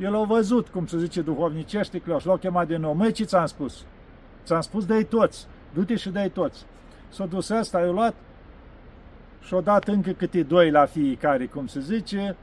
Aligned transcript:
El 0.00 0.16
a 0.16 0.24
văzut, 0.24 0.68
cum 0.68 0.86
se 0.86 0.98
zice 0.98 1.22
duhovnicește, 1.22 1.98
că 1.98 2.16
l-au 2.24 2.36
chemat 2.36 2.66
de 2.66 2.76
nou. 2.76 2.92
Măi, 2.92 3.12
ce 3.12 3.24
ți-am 3.24 3.46
spus? 3.46 3.84
Ți-am 4.44 4.60
spus, 4.60 4.84
dă 4.86 5.02
toți. 5.02 5.46
Du-te 5.74 5.96
și 5.96 6.08
dă 6.10 6.28
toți. 6.32 6.64
S-a 7.08 7.26
dus 7.26 7.48
ăsta, 7.48 7.80
i-a 7.80 7.90
luat 7.90 8.14
și-a 9.40 9.60
dat 9.60 9.88
încă 9.88 10.10
câte 10.10 10.42
doi 10.42 10.70
la 10.70 10.84
fiecare, 10.84 11.46
cum 11.46 11.66
se 11.66 11.80
zice, 11.80 12.36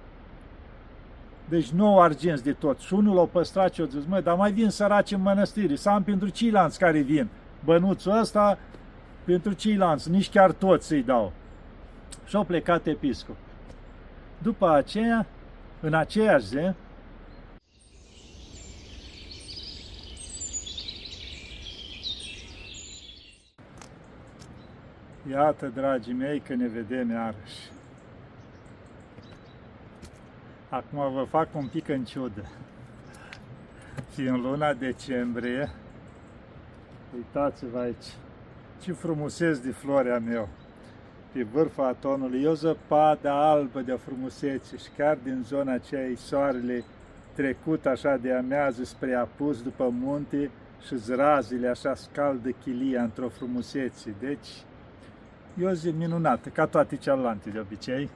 deci 1.50 1.70
nouă 1.70 2.02
argenți 2.02 2.44
de 2.44 2.54
tot. 2.54 2.80
Și 2.80 2.94
unul 2.94 3.16
l-a 3.16 3.24
păstrat 3.24 3.74
și 3.74 3.82
a 3.82 3.86
zis, 3.86 4.06
măi, 4.06 4.22
dar 4.22 4.36
mai 4.36 4.52
vin 4.52 4.70
săraci 4.70 5.12
în 5.12 5.22
mănăstiri, 5.22 5.78
să 5.78 5.90
am 5.90 6.04
pentru 6.04 6.30
ceilalți 6.30 6.80
care 6.80 7.00
vin. 7.00 7.28
Bănuțul 7.66 8.20
ăsta 8.20 8.58
pentru 9.24 9.54
ceilalți, 9.54 10.10
nici 10.10 10.30
chiar 10.30 10.52
toți 10.52 10.88
să-i 10.88 11.04
dau. 11.04 11.34
Și 12.26 12.36
au 12.36 12.44
plecat 12.44 12.88
episcop. 12.88 13.36
După 14.38 14.70
aceea, 14.70 15.26
în 15.82 15.94
aceeași 15.94 16.46
zi, 16.46 16.72
Iată, 25.32 25.72
dragii 25.74 26.14
mei, 26.14 26.40
că 26.40 26.56
ne 26.56 26.68
vedem 26.68 27.10
iarăși. 27.10 27.72
Acum 30.70 31.14
vă 31.14 31.24
fac 31.30 31.56
un 31.56 31.68
pic 31.68 31.88
în 31.88 32.04
ciudă. 32.04 32.44
Și 34.14 34.22
în 34.22 34.42
luna 34.42 34.74
decembrie, 34.74 35.70
uitați-vă 37.16 37.80
aici, 37.80 38.16
ce 38.82 38.92
frumusețe 38.92 39.62
de 39.62 39.72
floarea 39.72 40.20
meu. 40.20 40.50
Pe 41.32 41.44
vârful 41.44 41.84
atonului, 41.84 42.44
e 42.44 42.48
o 42.48 42.54
zăpadă 42.54 43.30
albă 43.30 43.82
de 43.82 44.00
frumusețe 44.06 44.78
și 44.78 44.90
chiar 44.98 45.18
din 45.24 45.44
zona 45.46 45.74
aceea 45.74 46.16
soarele 46.16 46.84
trecut 47.34 47.86
așa 47.86 48.18
de 48.18 48.34
amează 48.34 48.84
spre 48.84 49.14
apus 49.14 49.62
după 49.62 49.90
munte 49.90 50.50
și 50.86 50.96
zrazile 50.96 51.68
așa 51.68 51.96
scaldă 51.96 52.50
chilia 52.50 53.02
într-o 53.02 53.30
frumusețe. 53.30 54.14
Deci, 54.20 54.48
e 55.60 55.66
o 55.66 55.74
zi 55.74 55.90
minunată, 55.90 56.50
ca 56.50 56.66
toate 56.66 56.96
celelalte 56.96 57.50
de 57.50 57.60
obicei 57.60 58.10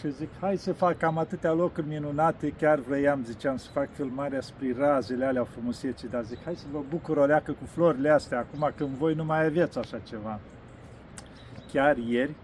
și 0.00 0.12
zic, 0.12 0.28
hai 0.40 0.56
să 0.56 0.72
fac 0.72 0.98
cam 0.98 1.18
atâtea 1.18 1.52
locuri 1.52 1.86
minunate, 1.86 2.50
chiar 2.58 2.78
vroiam, 2.78 3.24
ziceam, 3.24 3.56
să 3.56 3.70
fac 3.72 3.88
filmarea 3.92 4.40
spre 4.40 4.74
razele 4.78 5.24
alea 5.24 5.44
frumusețe, 5.44 6.06
dar 6.06 6.24
zic, 6.24 6.38
hai 6.44 6.54
să 6.54 6.64
vă 6.72 6.80
bucur 6.88 7.16
o 7.16 7.24
leacă 7.24 7.52
cu 7.52 7.64
florile 7.64 8.10
astea, 8.10 8.38
acum 8.38 8.72
când 8.76 8.90
voi 8.90 9.14
nu 9.14 9.24
mai 9.24 9.44
aveți 9.44 9.78
așa 9.78 9.98
ceva. 9.98 10.40
Chiar 11.72 11.96
ieri 11.96 12.34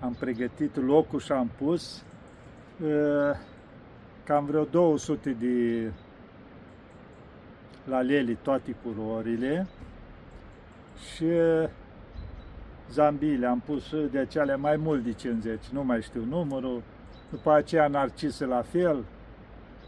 am 0.00 0.16
pregătit 0.18 0.76
locul 0.76 1.20
și 1.20 1.32
am 1.32 1.50
pus 1.58 2.04
uh, 2.82 3.36
cam 4.24 4.44
vreo 4.44 4.64
200 4.64 5.30
de 5.30 5.92
la 7.84 8.00
leli 8.00 8.38
toate 8.42 8.76
culorile 8.82 9.66
și 11.14 11.26
zambile, 12.90 13.46
am 13.46 13.62
pus 13.64 13.94
de 14.10 14.26
cele 14.28 14.56
mai 14.56 14.76
mult 14.76 15.04
de 15.04 15.12
50, 15.12 15.64
nu 15.72 15.84
mai 15.84 16.02
știu 16.02 16.24
numărul, 16.24 16.82
după 17.30 17.52
aceea 17.52 17.88
narcise 17.88 18.44
la 18.44 18.62
fel, 18.62 19.04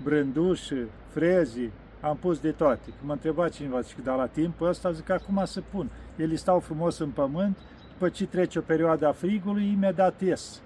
brânduși, 0.03 0.75
frezi, 1.09 1.71
am 2.01 2.17
pus 2.17 2.39
de 2.39 2.51
toate. 2.51 2.91
Mă 3.03 3.13
întreba 3.13 3.49
cineva, 3.49 3.81
zic, 3.81 4.05
dar 4.05 4.17
la 4.17 4.27
timpul 4.27 4.69
ăsta, 4.69 4.93
zic, 4.93 5.11
acum 5.11 5.43
se 5.45 5.61
pun. 5.61 5.91
Ele 6.17 6.35
stau 6.35 6.59
frumos 6.59 6.99
în 6.99 7.11
pământ, 7.11 7.59
după 7.93 8.09
ce 8.09 8.27
trece 8.27 8.59
o 8.59 8.63
perioadă 8.63 9.07
a 9.07 9.13
frigului, 9.13 9.73
imediat 9.73 10.21
ies. 10.21 10.63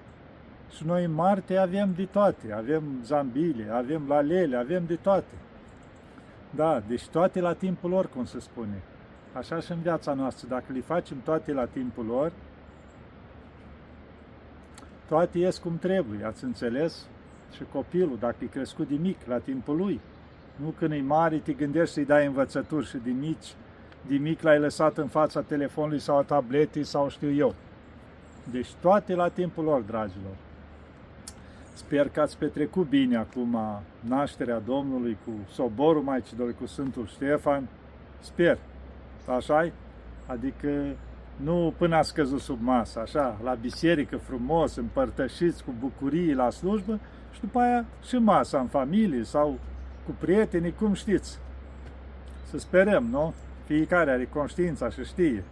Și 0.77 0.87
noi 0.87 1.05
în 1.05 1.13
Marte 1.13 1.57
avem 1.57 1.93
de 1.97 2.05
toate, 2.05 2.53
avem 2.53 2.83
zambile, 3.05 3.71
avem 3.73 4.05
lalele, 4.09 4.57
avem 4.57 4.85
de 4.87 4.95
toate. 4.95 5.35
Da, 6.51 6.83
deci 6.87 7.07
toate 7.07 7.41
la 7.41 7.53
timpul 7.53 7.91
lor, 7.91 8.09
cum 8.09 8.25
se 8.25 8.41
spune. 8.41 8.83
Așa 9.37 9.61
și 9.61 9.73
în 9.73 9.81
viața 9.81 10.15
noastră, 10.15 10.49
dacă 10.49 10.65
le 10.73 10.81
facem 10.81 11.21
toate 11.25 11.53
la 11.53 11.65
timpul 11.65 12.05
lor, 12.05 12.33
toate 15.09 15.39
ies 15.39 15.59
cum 15.59 15.79
trebuie, 15.79 16.25
ați 16.25 16.45
înțeles? 16.45 17.07
Și 17.55 17.63
copilul, 17.73 18.17
dacă 18.21 18.37
e 18.39 18.47
crescut 18.47 18.89
de 18.89 18.95
mic, 18.95 19.17
la 19.27 19.39
timpul 19.39 19.77
lui, 19.77 20.01
nu 20.57 20.75
când 20.79 20.93
e 20.93 21.01
mare, 21.01 21.37
te 21.37 21.53
gândești 21.53 21.95
să-i 21.95 22.05
dai 22.05 22.27
învățături 22.27 22.87
și 22.87 22.97
de 22.97 23.11
mici, 23.11 23.55
de 24.07 24.17
mic 24.17 24.43
l-ai 24.43 24.59
lăsat 24.59 24.99
în 24.99 25.07
fața 25.07 25.41
telefonului 25.41 25.99
sau 25.99 26.19
a 26.19 26.23
tabletei 26.23 26.85
sau 26.85 27.09
știu 27.09 27.33
eu. 27.33 27.55
Deci 28.51 28.73
toate 28.81 29.15
la 29.15 29.29
timpul 29.29 29.65
lor, 29.65 29.81
dragilor. 29.81 30.35
Sper 31.73 32.09
că 32.09 32.21
ați 32.21 32.39
petrecut 32.39 32.89
bine 32.89 33.17
acum 33.17 33.59
nașterea 34.01 34.59
Domnului 34.59 35.17
cu 35.25 35.31
soborul 35.53 36.03
Maicii 36.03 36.37
Domnului, 36.37 36.61
cu 36.61 36.67
Sfântul 36.67 37.07
Ștefan. 37.07 37.69
Sper 38.21 38.59
așa 39.27 39.73
Adică 40.27 40.97
nu 41.37 41.75
până 41.77 41.97
a 41.97 42.03
scăzut 42.03 42.41
sub 42.41 42.59
masă, 42.61 43.01
așa, 43.01 43.39
la 43.43 43.55
biserică 43.55 44.17
frumos, 44.17 44.77
împărtășiți 44.77 45.65
cu 45.65 45.75
bucurii 45.79 46.35
la 46.35 46.51
slujbă 46.51 46.99
și 47.33 47.41
după 47.41 47.59
aia 47.59 47.85
și 48.03 48.17
masa 48.17 48.59
în 48.59 48.67
familie 48.67 49.25
sau 49.25 49.59
cu 50.07 50.15
prietenii, 50.19 50.75
cum 50.75 50.93
știți. 50.93 51.39
Să 52.51 52.59
sperăm, 52.59 53.05
nu? 53.05 53.35
Fiecare 53.65 54.11
are 54.11 54.29
conștiința 54.33 54.89
și 54.91 55.05
știe. 55.05 55.45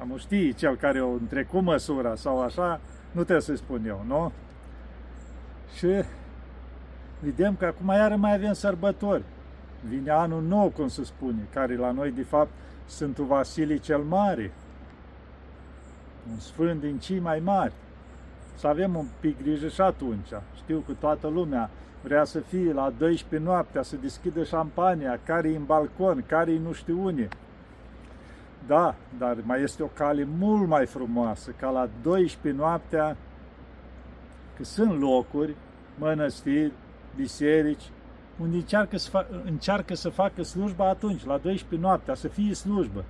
Am 0.00 0.14
știe 0.16 0.50
cel 0.50 0.76
care 0.76 1.00
o 1.00 1.10
întrecut 1.10 1.62
măsura 1.62 2.14
sau 2.14 2.42
așa, 2.42 2.80
nu 3.10 3.22
trebuie 3.22 3.40
să-i 3.40 3.56
spun 3.56 3.84
eu, 3.86 4.04
nu? 4.06 4.32
Și 5.76 5.88
vedem 7.20 7.56
că 7.56 7.66
acum 7.66 7.88
iară 7.88 8.16
mai 8.16 8.34
avem 8.34 8.52
sărbători. 8.52 9.22
Vine 9.88 10.10
anul 10.10 10.42
nou, 10.42 10.68
cum 10.68 10.88
se 10.88 11.04
spune, 11.04 11.48
care 11.52 11.76
la 11.76 11.90
noi, 11.90 12.10
de 12.10 12.22
fapt, 12.22 12.50
Sfântul 12.86 13.24
Vasilii 13.24 13.78
cel 13.78 14.02
Mare, 14.02 14.52
un 16.30 16.38
sfânt 16.38 16.80
din 16.80 16.98
cei 16.98 17.18
mai 17.18 17.40
mari. 17.40 17.72
Să 18.54 18.66
avem 18.66 18.96
un 18.96 19.06
pic 19.20 19.42
grijă 19.42 19.68
și 19.68 19.80
atunci. 19.80 20.28
Știu 20.56 20.82
că 20.86 20.92
toată 20.92 21.28
lumea 21.28 21.70
vrea 22.02 22.24
să 22.24 22.40
fie 22.40 22.72
la 22.72 22.92
12 22.98 23.48
noaptea, 23.48 23.82
să 23.82 23.96
deschidă 23.96 24.44
șampania, 24.44 25.20
care 25.24 25.48
e 25.48 25.56
în 25.56 25.64
balcon, 25.64 26.24
care 26.26 26.52
e 26.52 26.58
nu 26.58 26.72
știu 26.72 27.04
unde. 27.04 27.28
Da, 28.66 28.94
dar 29.18 29.36
mai 29.42 29.62
este 29.62 29.82
o 29.82 29.86
cale 29.86 30.28
mult 30.38 30.68
mai 30.68 30.86
frumoasă, 30.86 31.50
ca 31.50 31.70
la 31.70 31.88
12 32.02 32.62
noaptea, 32.62 33.16
că 34.56 34.64
sunt 34.64 35.00
locuri, 35.00 35.54
mănăstiri, 35.98 36.72
biserici, 37.16 37.90
unde 38.40 38.56
încearcă 38.56 38.98
să, 38.98 39.10
fac, 39.10 39.26
încearcă 39.44 39.94
să 39.94 40.08
facă 40.08 40.42
slujba 40.42 40.88
atunci, 40.88 41.24
la 41.24 41.38
12 41.38 41.88
noaptea, 41.88 42.14
să 42.14 42.28
fie 42.28 42.54
slujbă. 42.54 43.04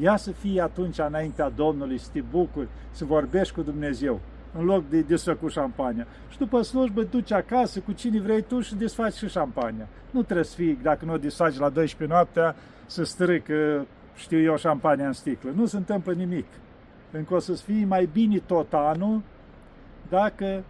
Ia 0.00 0.16
să 0.16 0.30
fie 0.30 0.60
atunci 0.60 0.98
înaintea 0.98 1.48
Domnului, 1.48 1.98
să 1.98 2.08
te 2.12 2.20
bucuri, 2.20 2.68
să 2.90 3.04
vorbești 3.04 3.54
cu 3.54 3.62
Dumnezeu, 3.62 4.20
în 4.58 4.64
loc 4.64 4.88
de 4.88 5.00
desfăcut 5.00 5.50
șampania. 5.50 6.06
Și 6.30 6.38
după 6.38 6.62
slujbă 6.62 7.02
duci 7.02 7.32
acasă 7.32 7.80
cu 7.80 7.92
cine 7.92 8.20
vrei 8.20 8.42
tu 8.42 8.60
și 8.60 8.74
desfaci 8.74 9.14
și 9.14 9.28
șampania. 9.28 9.88
Nu 10.10 10.22
trebuie 10.22 10.44
să 10.44 10.54
fii, 10.54 10.78
dacă 10.82 11.04
nu 11.04 11.12
o 11.12 11.16
desfaci 11.16 11.58
la 11.58 11.68
12 11.68 12.16
noaptea, 12.16 12.56
să 12.86 13.04
strică, 13.04 13.86
știu 14.14 14.40
eu, 14.40 14.56
șampania 14.56 15.06
în 15.06 15.12
sticlă. 15.12 15.50
Nu 15.54 15.66
se 15.66 15.76
întâmplă 15.76 16.12
nimic. 16.12 16.46
Încă 17.10 17.34
o 17.34 17.38
să-ți 17.38 17.62
fie 17.62 17.84
mai 17.84 18.08
bine 18.12 18.38
tot 18.38 18.72
anul 18.72 19.22
dacă 20.08 20.62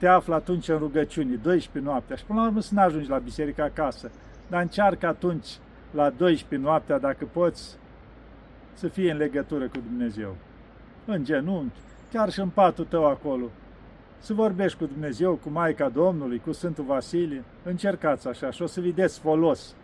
te 0.00 0.06
afli 0.06 0.32
atunci 0.32 0.68
în 0.68 0.78
rugăciune, 0.78 1.34
12 1.34 1.90
noaptea 1.90 2.16
și 2.16 2.24
până 2.24 2.40
la 2.40 2.46
urmă 2.46 2.60
să 2.60 2.74
nu 2.74 2.80
ajungi 2.80 3.08
la 3.08 3.18
biserică 3.18 3.62
acasă. 3.62 4.10
Dar 4.48 4.60
încearcă 4.60 5.06
atunci, 5.06 5.46
la 5.90 6.10
12 6.10 6.68
noaptea, 6.68 6.98
dacă 6.98 7.28
poți, 7.32 7.78
să 8.72 8.88
fie 8.88 9.10
în 9.10 9.16
legătură 9.16 9.64
cu 9.64 9.78
Dumnezeu. 9.88 10.36
În 11.04 11.24
genunchi, 11.24 11.78
chiar 12.12 12.30
și 12.30 12.40
în 12.40 12.48
patul 12.48 12.84
tău 12.84 13.06
acolo. 13.06 13.44
Să 14.18 14.34
vorbești 14.34 14.78
cu 14.78 14.84
Dumnezeu, 14.84 15.34
cu 15.34 15.50
Maica 15.50 15.88
Domnului, 15.88 16.38
cu 16.38 16.52
Sfântul 16.52 16.84
Vasilie. 16.84 17.44
Încercați 17.64 18.28
așa 18.28 18.50
și 18.50 18.62
o 18.62 18.66
să 18.66 18.80
vedeți 18.80 19.18
folos 19.18 19.74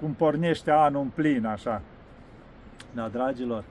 cum 0.00 0.12
pornește 0.12 0.70
anul 0.70 1.02
în 1.02 1.08
plin 1.08 1.46
așa. 1.46 1.82
Da, 2.94 3.08
dragilor, 3.08 3.64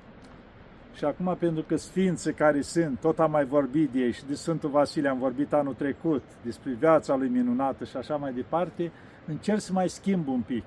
și 0.93 1.05
acum, 1.05 1.35
pentru 1.39 1.63
că 1.63 1.75
sfinții 1.75 2.33
care 2.33 2.61
sunt, 2.61 2.99
tot 2.99 3.19
am 3.19 3.31
mai 3.31 3.45
vorbit 3.45 3.89
de 3.89 3.99
ei 3.99 4.11
și 4.11 4.25
de 4.25 4.35
Sfântul 4.35 4.69
Vasile 4.69 5.09
am 5.09 5.19
vorbit 5.19 5.53
anul 5.53 5.73
trecut, 5.73 6.23
despre 6.41 6.71
viața 6.71 7.15
lui 7.15 7.27
minunată 7.27 7.85
și 7.85 7.97
așa 7.97 8.15
mai 8.15 8.33
departe, 8.33 8.91
încerc 9.27 9.59
să 9.59 9.73
mai 9.73 9.89
schimb 9.89 10.27
un 10.27 10.41
pic. 10.41 10.63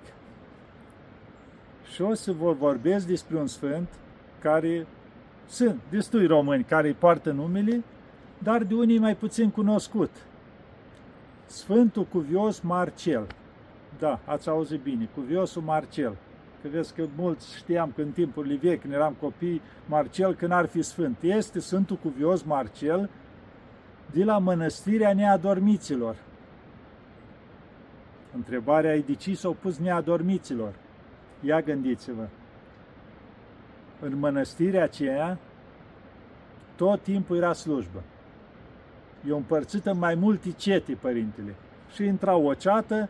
Și 1.93 2.03
o 2.03 2.15
să 2.15 2.33
vă 2.33 2.53
vorbesc 2.53 3.07
despre 3.07 3.37
un 3.37 3.47
sfânt 3.47 3.89
care 4.39 4.87
sunt 5.49 5.81
destui 5.91 6.27
români 6.27 6.65
care 6.65 6.87
îi 6.87 6.95
poartă 6.95 7.31
numele, 7.31 7.83
dar 8.39 8.63
de 8.63 8.75
unii 8.75 8.99
mai 8.99 9.17
puțin 9.17 9.51
cunoscut. 9.51 10.11
Sfântul 11.47 12.05
Cuvios 12.05 12.61
Marcel. 12.61 13.27
Da, 13.99 14.21
ați 14.25 14.49
auzit 14.49 14.81
bine, 14.81 15.09
Cuviosul 15.15 15.63
Marcel 15.63 16.17
că 16.65 16.71
vezi 16.71 16.95
că 16.95 17.07
mulți 17.17 17.57
știam 17.57 17.93
că 17.95 18.03
în 18.03 18.11
timpurile 18.11 18.57
vechi, 18.57 18.81
când 18.81 18.93
eram 18.93 19.17
copii, 19.21 19.61
Marcel, 19.87 20.35
că 20.35 20.47
n-ar 20.47 20.67
fi 20.67 20.83
sfânt. 20.83 21.17
Este 21.21 21.61
Sfântul 21.61 21.97
Cuvios 21.97 22.43
Marcel, 22.43 23.11
de 24.13 24.25
la 24.25 24.39
mănăstirea 24.39 25.15
neadormiților. 25.15 26.17
Întrebarea 28.35 28.95
e 28.95 29.01
de 29.01 29.15
ce 29.15 29.35
s-au 29.35 29.57
pus 29.61 29.79
neadormiților? 29.79 30.75
Ia 31.41 31.61
gândiți-vă. 31.61 32.27
În 34.01 34.19
mănăstirea 34.19 34.83
aceea, 34.83 35.39
tot 36.77 37.03
timpul 37.03 37.37
era 37.37 37.53
slujbă. 37.53 38.03
E 39.29 39.33
împărțită 39.33 39.91
în 39.91 39.99
mai 39.99 40.15
multe 40.15 40.53
cete, 40.53 40.93
părintele. 41.01 41.55
Și 41.95 42.05
intra 42.05 42.37
o 42.37 42.55
ceată 42.55 43.09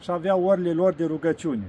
și 0.00 0.10
avea 0.10 0.36
orele 0.36 0.72
lor 0.72 0.94
de 0.94 1.04
rugăciune. 1.04 1.64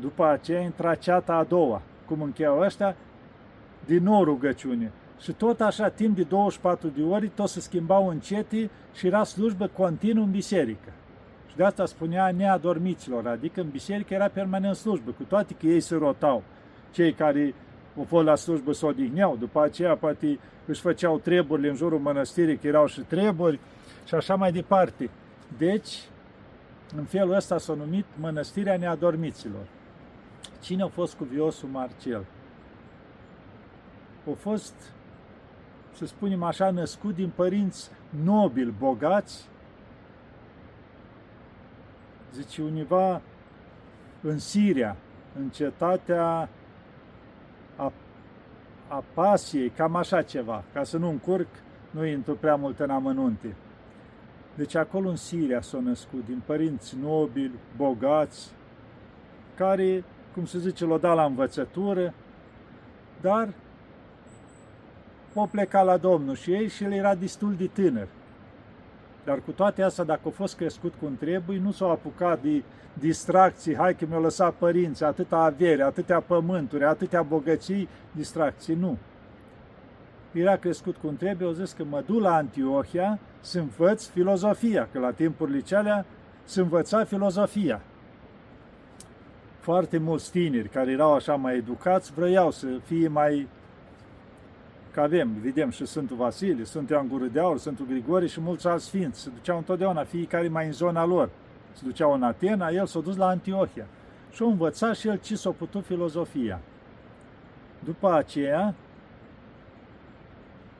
După 0.00 0.26
aceea 0.26 0.60
intra 0.60 0.94
ceata 0.94 1.34
a 1.34 1.44
doua. 1.44 1.82
Cum 2.06 2.22
încheau 2.22 2.60
ăștia? 2.60 2.96
Din 3.84 4.02
nou 4.02 4.24
rugăciune. 4.24 4.92
Și 5.20 5.32
tot 5.32 5.60
așa, 5.60 5.88
timp 5.88 6.16
de 6.16 6.22
24 6.22 6.88
de 6.88 7.02
ori, 7.02 7.28
tot 7.28 7.48
se 7.48 7.60
schimbau 7.60 8.08
în 8.08 8.18
cete 8.18 8.70
și 8.94 9.06
era 9.06 9.24
slujbă 9.24 9.66
continuu 9.66 10.24
în 10.24 10.30
biserică. 10.30 10.92
Și 11.50 11.56
de 11.56 11.64
asta 11.64 11.86
spunea 11.86 12.30
neadormiților, 12.36 13.26
adică 13.26 13.60
în 13.60 13.68
biserică 13.68 14.14
era 14.14 14.28
permanent 14.28 14.76
slujbă, 14.76 15.10
cu 15.10 15.22
toate 15.22 15.54
că 15.60 15.66
ei 15.66 15.80
se 15.80 15.94
rotau. 15.96 16.42
Cei 16.92 17.12
care 17.12 17.54
au 17.98 18.04
fost 18.04 18.24
la 18.24 18.34
slujbă 18.34 18.72
se 18.72 18.86
odihneau, 18.86 19.36
după 19.36 19.62
aceea 19.62 19.96
poate 19.96 20.38
își 20.66 20.80
făceau 20.80 21.18
treburile 21.18 21.68
în 21.68 21.74
jurul 21.74 21.98
mănăstirii, 21.98 22.56
că 22.56 22.66
erau 22.66 22.86
și 22.86 23.00
treburi 23.00 23.58
și 24.06 24.14
așa 24.14 24.34
mai 24.34 24.52
departe. 24.52 25.10
Deci, 25.58 25.98
în 26.96 27.04
felul 27.04 27.34
ăsta 27.34 27.58
s-a 27.58 27.74
numit 27.74 28.04
Mănăstirea 28.20 28.76
Neadormiților. 28.76 29.66
Cine 30.60 30.82
a 30.82 30.88
fost 30.88 31.14
cuviosul 31.14 31.68
Marcel? 31.68 32.24
A 34.30 34.34
fost, 34.38 34.74
să 35.92 36.06
spunem 36.06 36.42
așa, 36.42 36.70
născut 36.70 37.14
din 37.14 37.30
părinți 37.34 37.90
nobili, 38.24 38.74
bogați, 38.78 39.48
zice 42.32 42.62
univa 42.62 43.20
în 44.20 44.38
Siria, 44.38 44.96
în 45.38 45.48
cetatea 45.48 46.48
a, 47.76 47.92
a 48.88 49.04
Pasiei, 49.14 49.68
cam 49.68 49.96
așa 49.96 50.22
ceva, 50.22 50.64
ca 50.72 50.84
să 50.84 50.96
nu 50.96 51.08
încurc, 51.08 51.48
nu 51.90 52.06
intru 52.06 52.34
prea 52.34 52.56
mult 52.56 52.78
în 52.78 52.90
amănunte. 52.90 53.54
Deci 54.54 54.74
acolo 54.74 55.08
în 55.08 55.16
Siria 55.16 55.60
s-au 55.60 55.80
născut, 55.80 56.24
din 56.26 56.42
părinți 56.46 56.96
nobili, 56.96 57.58
bogați, 57.76 58.50
care, 59.54 60.04
cum 60.34 60.46
se 60.46 60.58
zice, 60.58 60.84
l-au 60.84 60.98
dat 60.98 61.14
la 61.14 61.24
învățătură, 61.24 62.14
dar 63.20 63.48
au 65.34 65.46
plecat 65.46 65.84
la 65.84 65.96
Domnul 65.96 66.34
și 66.34 66.52
ei 66.52 66.68
și 66.68 66.84
el 66.84 66.92
era 66.92 67.14
destul 67.14 67.54
de 67.54 67.66
tânăr. 67.66 68.08
Dar 69.24 69.40
cu 69.40 69.50
toate 69.50 69.82
astea, 69.82 70.04
dacă 70.04 70.20
a 70.24 70.30
fost 70.30 70.56
crescut 70.56 70.94
cum 71.00 71.16
trebuie, 71.16 71.58
nu 71.58 71.70
s-au 71.70 71.90
apucat 71.90 72.42
de 72.42 72.62
distracții, 72.92 73.76
hai 73.76 73.94
că 73.94 74.04
mi-au 74.08 74.22
lăsat 74.22 74.54
părinții, 74.54 75.04
atâta 75.04 75.36
avere, 75.36 75.82
atâtea 75.82 76.20
pământuri, 76.20 76.84
atâtea 76.84 77.22
bogății, 77.22 77.88
distracții, 78.12 78.74
nu. 78.74 78.96
Era 80.32 80.56
crescut 80.56 80.96
cum 80.96 81.16
trebuie, 81.16 81.48
au 81.48 81.54
zis 81.54 81.72
că 81.72 81.84
mă 81.84 82.02
duc 82.06 82.20
la 82.20 82.34
Antiohia 82.34 83.18
să 83.40 83.58
învăț 83.58 84.06
filozofia, 84.06 84.88
că 84.92 84.98
la 84.98 85.10
timpurile 85.10 85.60
celea 85.60 86.06
să 86.44 86.60
învăța 86.60 87.04
filozofia. 87.04 87.80
Foarte 89.60 89.98
mulți 89.98 90.30
tineri 90.30 90.68
care 90.68 90.90
erau 90.90 91.14
așa 91.14 91.34
mai 91.34 91.56
educați 91.56 92.12
vreau 92.12 92.50
să 92.50 92.66
fie 92.84 93.08
mai 93.08 93.48
Că 94.92 95.00
avem, 95.00 95.32
vedem 95.42 95.70
și 95.70 95.86
Sfântul 95.86 96.16
Vasile, 96.16 96.64
Sfântul 96.64 96.94
Ioan 96.94 97.08
Gură 97.08 97.24
de 97.24 97.40
Aur, 97.40 97.58
Sfântul 97.58 97.86
Grigore 97.86 98.26
și 98.26 98.40
mulți 98.40 98.66
alți 98.66 98.84
sfinți. 98.84 99.20
Se 99.20 99.30
duceau 99.34 99.56
întotdeauna, 99.56 100.04
fiecare 100.04 100.48
mai 100.48 100.66
în 100.66 100.72
zona 100.72 101.04
lor. 101.04 101.30
Se 101.72 101.80
duceau 101.84 102.12
în 102.12 102.22
Atena, 102.22 102.68
el 102.68 102.86
s-a 102.86 103.00
dus 103.00 103.16
la 103.16 103.26
Antiohia. 103.26 103.86
Și 104.30 104.42
a 104.42 104.46
învățat 104.46 104.96
și 104.96 105.08
el 105.08 105.18
ce 105.18 105.36
s-a 105.36 105.50
putut 105.50 105.84
filozofia. 105.84 106.60
După 107.84 108.12
aceea, 108.12 108.74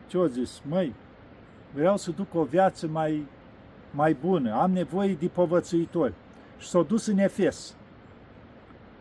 ce 0.06 0.18
a 0.18 0.26
zis? 0.26 0.62
Măi, 0.68 0.94
vreau 1.74 1.96
să 1.96 2.10
duc 2.10 2.34
o 2.34 2.42
viață 2.42 2.86
mai, 2.86 3.26
mai 3.90 4.16
bună, 4.20 4.54
am 4.60 4.70
nevoie 4.70 5.14
de 5.14 5.26
povățuitori. 5.26 6.12
Și 6.58 6.68
s-a 6.68 6.82
dus 6.82 7.06
în 7.06 7.18
Efes. 7.18 7.74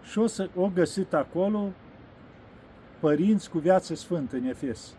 Și 0.10 0.20
o, 0.20 0.28
să, 0.28 0.50
o 0.56 0.70
găsit 0.74 1.14
acolo 1.14 1.70
părinți 3.00 3.50
cu 3.50 3.58
viață 3.58 3.96
sfântă 3.96 4.36
în 4.36 4.44
Efes 4.44 4.94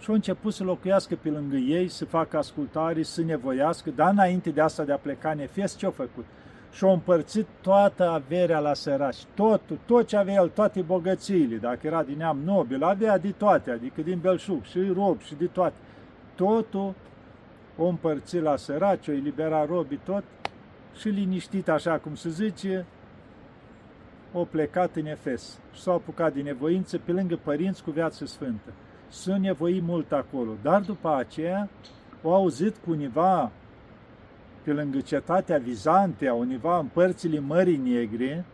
și 0.00 0.08
au 0.08 0.14
început 0.14 0.52
să 0.52 0.64
locuiască 0.64 1.18
pe 1.22 1.28
lângă 1.28 1.56
ei, 1.56 1.88
să 1.88 2.04
facă 2.04 2.36
ascultare, 2.36 3.02
să 3.02 3.22
nevoiască, 3.22 3.90
dar 3.90 4.10
înainte 4.10 4.50
de 4.50 4.60
asta 4.60 4.84
de 4.84 4.92
a 4.92 4.96
pleca 4.96 5.30
în 5.30 5.38
Efes, 5.38 5.76
ce-au 5.76 5.90
făcut? 5.90 6.24
Și-au 6.72 6.92
împărțit 6.92 7.46
toată 7.60 8.08
averea 8.08 8.58
la 8.58 8.74
săraci, 8.74 9.24
tot, 9.34 9.60
tot 9.86 10.06
ce 10.06 10.16
avea 10.16 10.34
el, 10.34 10.48
toate 10.48 10.80
bogățiile, 10.80 11.56
dacă 11.56 11.86
era 11.86 12.02
din 12.02 12.16
neam 12.16 12.38
nobil, 12.44 12.82
avea 12.82 13.18
de 13.18 13.30
toate, 13.30 13.70
adică 13.70 14.00
din 14.00 14.18
belșug, 14.18 14.64
și 14.64 14.92
rob, 14.94 15.20
și 15.20 15.34
de 15.34 15.46
toate. 15.46 15.76
Totul 16.34 16.94
o 17.76 17.86
împărțit 17.86 18.42
la 18.42 18.56
săraci, 18.56 19.08
o 19.08 19.12
elibera 19.12 19.64
robii 19.64 20.00
tot 20.04 20.24
și 20.98 21.08
liniștit, 21.08 21.68
așa 21.68 21.98
cum 21.98 22.14
se 22.14 22.28
zice, 22.28 22.86
o 24.32 24.44
plecat 24.44 24.96
în 24.96 25.06
Efes 25.06 25.58
și 25.72 25.80
s-au 25.80 25.94
apucat 25.94 26.32
din 26.32 26.44
nevoință 26.44 26.98
pe 26.98 27.12
lângă 27.12 27.38
părinți 27.42 27.82
cu 27.82 27.90
viață 27.90 28.26
sfântă 28.26 28.72
s-a 29.08 29.36
nevoit 29.36 29.82
mult 29.82 30.12
acolo. 30.12 30.50
Dar 30.62 30.80
după 30.80 31.14
aceea 31.14 31.68
au 32.22 32.34
auzit 32.34 32.76
cu 32.76 32.90
univa 32.90 33.50
pe 34.62 34.72
lângă 34.72 35.00
cetatea 35.00 35.58
Vizantea, 35.58 36.34
univa 36.34 36.78
în 36.78 36.86
părțile 36.86 37.38
Mării 37.38 37.76
Negre, 37.76 38.44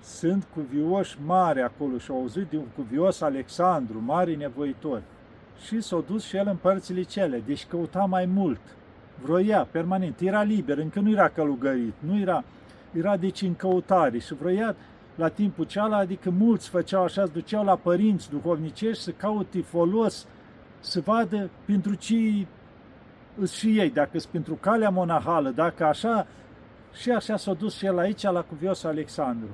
sunt 0.00 0.46
cuvioși 0.54 1.16
mari 1.24 1.60
acolo 1.60 1.98
și 1.98 2.10
au 2.10 2.16
auzit 2.16 2.46
de 2.50 2.56
un 2.56 2.66
cuvios 2.76 3.20
Alexandru, 3.20 4.02
mare 4.04 4.34
nevoitor. 4.34 5.02
Și 5.66 5.80
s-a 5.80 6.02
dus 6.06 6.24
și 6.24 6.36
el 6.36 6.46
în 6.46 6.56
părțile 6.56 7.02
cele, 7.02 7.42
deci 7.46 7.66
căuta 7.66 8.04
mai 8.04 8.26
mult. 8.26 8.60
Vroia, 9.22 9.68
permanent, 9.70 10.20
era 10.20 10.42
liber, 10.42 10.78
încă 10.78 11.00
nu 11.00 11.10
era 11.10 11.28
călugărit, 11.28 11.94
nu 11.98 12.18
era, 12.18 12.44
era 12.92 13.16
deci 13.16 13.42
în 13.42 13.54
căutare 13.54 14.18
și 14.18 14.34
vroia 14.34 14.76
la 15.14 15.28
timpul 15.28 15.64
ceala, 15.64 15.96
adică 15.96 16.30
mulți 16.30 16.68
făceau 16.68 17.02
așa, 17.02 17.24
se 17.24 17.30
duceau 17.32 17.64
la 17.64 17.76
părinți 17.76 18.30
duhovnicești 18.30 19.02
să 19.02 19.10
caute 19.10 19.60
folos, 19.62 20.26
să 20.80 21.00
vadă 21.00 21.50
pentru 21.64 21.94
ce 21.94 22.46
îs 23.38 23.52
și 23.52 23.78
ei, 23.78 23.90
dacă 23.90 24.18
sunt 24.18 24.32
pentru 24.32 24.54
calea 24.54 24.90
monahală, 24.90 25.50
dacă 25.50 25.84
așa, 25.84 26.26
și 26.92 27.10
așa 27.10 27.36
s-a 27.36 27.52
dus 27.52 27.76
și 27.76 27.86
el 27.86 27.98
aici 27.98 28.22
la 28.22 28.42
cuviosul 28.42 28.88
Alexandru. 28.88 29.48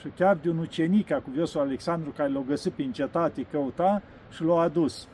Și 0.00 0.08
chiar 0.16 0.36
de 0.36 0.48
un 0.48 0.58
ucenic 0.58 1.10
a 1.10 1.20
cuviosul 1.20 1.60
Alexandru 1.60 2.10
care 2.10 2.28
l-a 2.28 2.44
găsit 2.46 2.72
prin 2.72 2.92
cetate, 2.92 3.46
căuta 3.50 4.02
și 4.30 4.42
l-a 4.42 4.60
adus. 4.60 5.08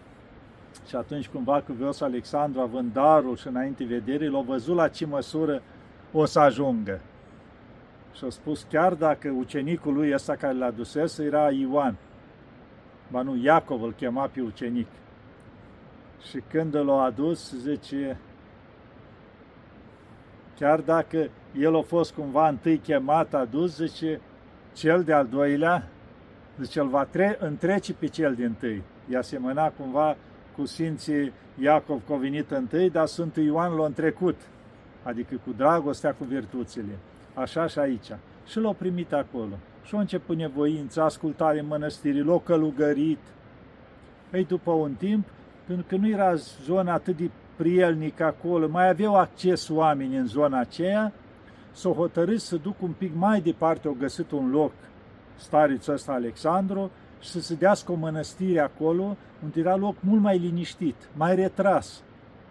Și 0.87 0.97
atunci 0.97 1.29
cumva 1.29 1.61
cuviosul 1.61 2.07
Alexandru, 2.07 2.61
având 2.61 2.93
darul 2.93 3.37
și 3.37 3.47
înainte 3.47 3.85
vedere, 3.85 4.29
l-a 4.29 4.41
văzut 4.41 4.77
la 4.77 4.89
ce 4.89 5.07
măsură 5.07 5.63
o 6.13 6.25
să 6.25 6.39
ajungă. 6.39 7.01
Și 8.15 8.25
a 8.25 8.29
spus, 8.29 8.67
chiar 8.71 8.95
dacă 8.95 9.29
ucenicul 9.39 9.95
lui 9.95 10.13
ăsta 10.13 10.35
care 10.35 10.55
l-a 10.55 10.71
dusese 10.71 11.25
era 11.25 11.51
Ioan, 11.51 11.97
ba 13.11 13.23
nu, 13.23 13.37
Iacov 13.37 13.83
îl 13.83 13.93
chema 13.93 14.27
pe 14.27 14.41
ucenic. 14.41 14.87
Și 16.29 16.43
când 16.51 16.77
l-a 16.77 17.03
adus, 17.03 17.55
zice, 17.55 18.19
chiar 20.59 20.81
dacă 20.81 21.31
el 21.59 21.77
a 21.77 21.83
fost 21.83 22.13
cumva 22.13 22.49
întâi 22.49 22.79
chemat, 22.79 23.35
adus, 23.35 23.77
zice, 23.77 24.21
cel 24.73 25.03
de-al 25.03 25.27
doilea, 25.27 25.89
zice, 26.61 26.81
îl 26.81 26.89
va 26.89 27.05
tre- 27.05 27.37
întrece 27.41 27.95
pe 27.95 28.07
cel 28.07 28.35
din 28.35 28.55
tâi. 28.59 28.83
I-a 29.11 29.23
semănat 29.23 29.77
cumva 29.77 30.17
cu 30.59 30.67
Sfinții 30.67 31.33
Iacov 31.61 32.01
că 32.07 32.13
a 32.13 32.17
venit 32.17 32.51
întâi, 32.51 32.91
dar 32.91 33.07
Sfântul 33.07 33.43
Ioan 33.43 33.75
l-a 33.75 33.85
întrecut, 33.85 34.37
adică 35.03 35.35
cu 35.45 35.55
dragostea, 35.57 36.15
cu 36.15 36.25
virtuțile 36.25 36.99
așa 37.35 37.67
și 37.67 37.79
aici. 37.79 38.11
Și 38.47 38.59
l-au 38.59 38.73
primit 38.73 39.13
acolo. 39.13 39.59
Și 39.85 39.95
au 39.95 40.01
început 40.01 40.37
nevoință, 40.37 41.03
ascultare 41.03 41.59
în 41.59 41.67
mănăstiri, 41.67 42.25
l-au 42.25 42.39
călugărit. 42.39 43.19
Ei, 44.33 44.45
după 44.45 44.71
un 44.71 44.95
timp, 44.95 45.27
pentru 45.67 45.85
că 45.89 45.97
nu 45.97 46.09
era 46.09 46.35
zona 46.65 46.93
atât 46.93 47.17
de 47.17 47.31
prielnică 47.57 48.25
acolo, 48.25 48.69
mai 48.69 48.89
aveau 48.89 49.15
acces 49.15 49.69
oameni 49.69 50.17
în 50.17 50.27
zona 50.27 50.59
aceea, 50.59 51.13
s-au 51.73 51.93
hotărât 51.93 52.41
să 52.41 52.57
duc 52.57 52.83
un 52.83 52.93
pic 52.99 53.15
mai 53.15 53.41
departe, 53.41 53.89
au 53.89 53.97
găsit 53.99 54.31
un 54.31 54.51
loc, 54.51 54.73
starițul 55.37 55.95
ăsta 55.95 56.13
Alexandru, 56.13 56.91
și 57.21 57.29
să 57.29 57.41
se 57.41 57.55
dească 57.55 57.93
o 57.93 57.95
mănăstire 57.95 58.61
acolo, 58.61 59.17
unde 59.43 59.61
era 59.61 59.77
loc 59.77 59.97
mult 60.01 60.21
mai 60.21 60.39
liniștit, 60.39 60.95
mai 61.17 61.35
retras. 61.35 62.03